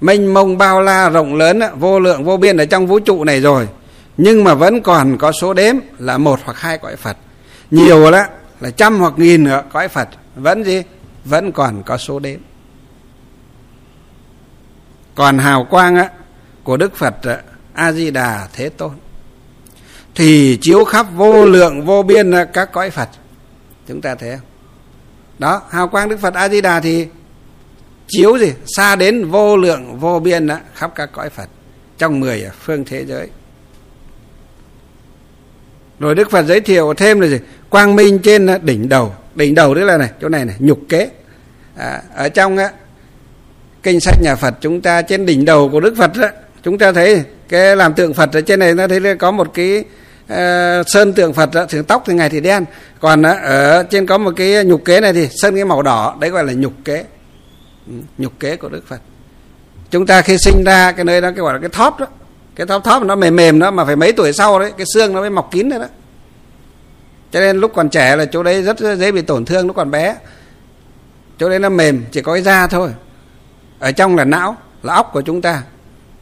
[0.00, 3.40] mênh mông bao la rộng lớn vô lượng vô biên ở trong vũ trụ này
[3.40, 3.68] rồi.
[4.16, 7.16] Nhưng mà vẫn còn có số đếm là một hoặc hai cõi phật.
[7.70, 8.24] Nhiều đó
[8.60, 10.08] là trăm hoặc nghìn nữa cõi phật.
[10.36, 10.82] Vẫn gì?
[11.24, 12.38] Vẫn còn có số đếm.
[15.14, 16.10] Còn hào quang á,
[16.64, 17.14] của đức phật
[17.72, 18.90] a di đà thế tôn.
[20.14, 23.08] Thì chiếu khắp vô lượng vô biên các cõi phật.
[23.88, 24.46] Chúng ta thấy không?
[25.38, 27.06] Đó hào quang đức phật a di đà thì
[28.08, 28.52] chiếu gì?
[28.76, 31.48] Xa đến vô lượng vô biên đó, khắp các cõi phật.
[31.98, 33.28] Trong mười phương thế giới.
[35.98, 37.38] Rồi đức phật giới thiệu thêm là gì?
[37.70, 39.14] Quang minh trên đỉnh đầu.
[39.34, 41.08] Đỉnh đầu tức là này chỗ này này nhục kế.
[41.76, 42.70] À, ở trong á,
[43.82, 46.32] kinh sách nhà phật chúng ta trên đỉnh đầu của đức phật á,
[46.62, 49.84] chúng ta thấy cái làm tượng phật ở trên này nó thấy có một cái
[50.32, 50.36] uh,
[50.86, 52.64] sơn tượng phật á thường tóc thì ngày thì đen.
[53.00, 56.16] Còn á ở trên có một cái nhục kế này thì sơn cái màu đỏ
[56.20, 57.04] đấy gọi là nhục kế
[58.18, 59.00] nhục kế của đức phật.
[59.90, 62.06] Chúng ta khi sinh ra, cái nơi đó, cái gọi là cái thóp đó.
[62.54, 65.12] Cái thóp thóp nó mềm mềm đó, mà phải mấy tuổi sau đấy, cái xương
[65.12, 65.86] nó mới mọc kín rồi đó.
[67.30, 69.90] Cho nên lúc còn trẻ là chỗ đấy rất dễ bị tổn thương lúc còn
[69.90, 70.16] bé.
[71.38, 72.90] Chỗ đấy nó mềm, chỉ có cái da thôi.
[73.78, 75.62] Ở trong là não, là óc của chúng ta,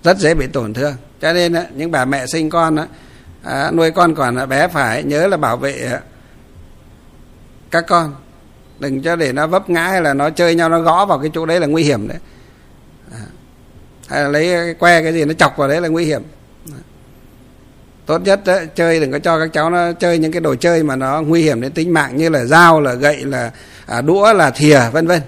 [0.05, 0.95] rất dễ bị tổn thương.
[1.21, 2.77] Cho nên những bà mẹ sinh con
[3.43, 6.01] à, nuôi con còn bé phải nhớ là bảo vệ à,
[7.71, 8.15] các con
[8.79, 11.31] đừng cho để nó vấp ngã hay là nó chơi nhau nó gõ vào cái
[11.35, 12.19] chỗ đấy là nguy hiểm đấy.
[13.13, 13.27] À,
[14.09, 16.23] hay là lấy cái que cái gì nó chọc vào đấy là nguy hiểm.
[16.73, 16.81] À.
[18.07, 20.83] Tốt nhất đấy, chơi đừng có cho các cháu nó chơi những cái đồ chơi
[20.83, 23.51] mà nó nguy hiểm đến tính mạng như là dao là gậy là
[23.87, 25.21] à, đũa là thìa vân vân.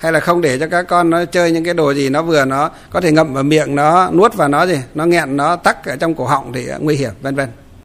[0.00, 2.44] Hay là không để cho các con nó chơi những cái đồ gì nó vừa
[2.44, 5.84] nó có thể ngậm vào miệng nó nuốt vào nó gì nó nghẹn nó tắc
[5.84, 7.48] ở trong cổ họng thì à, nguy hiểm vân vân.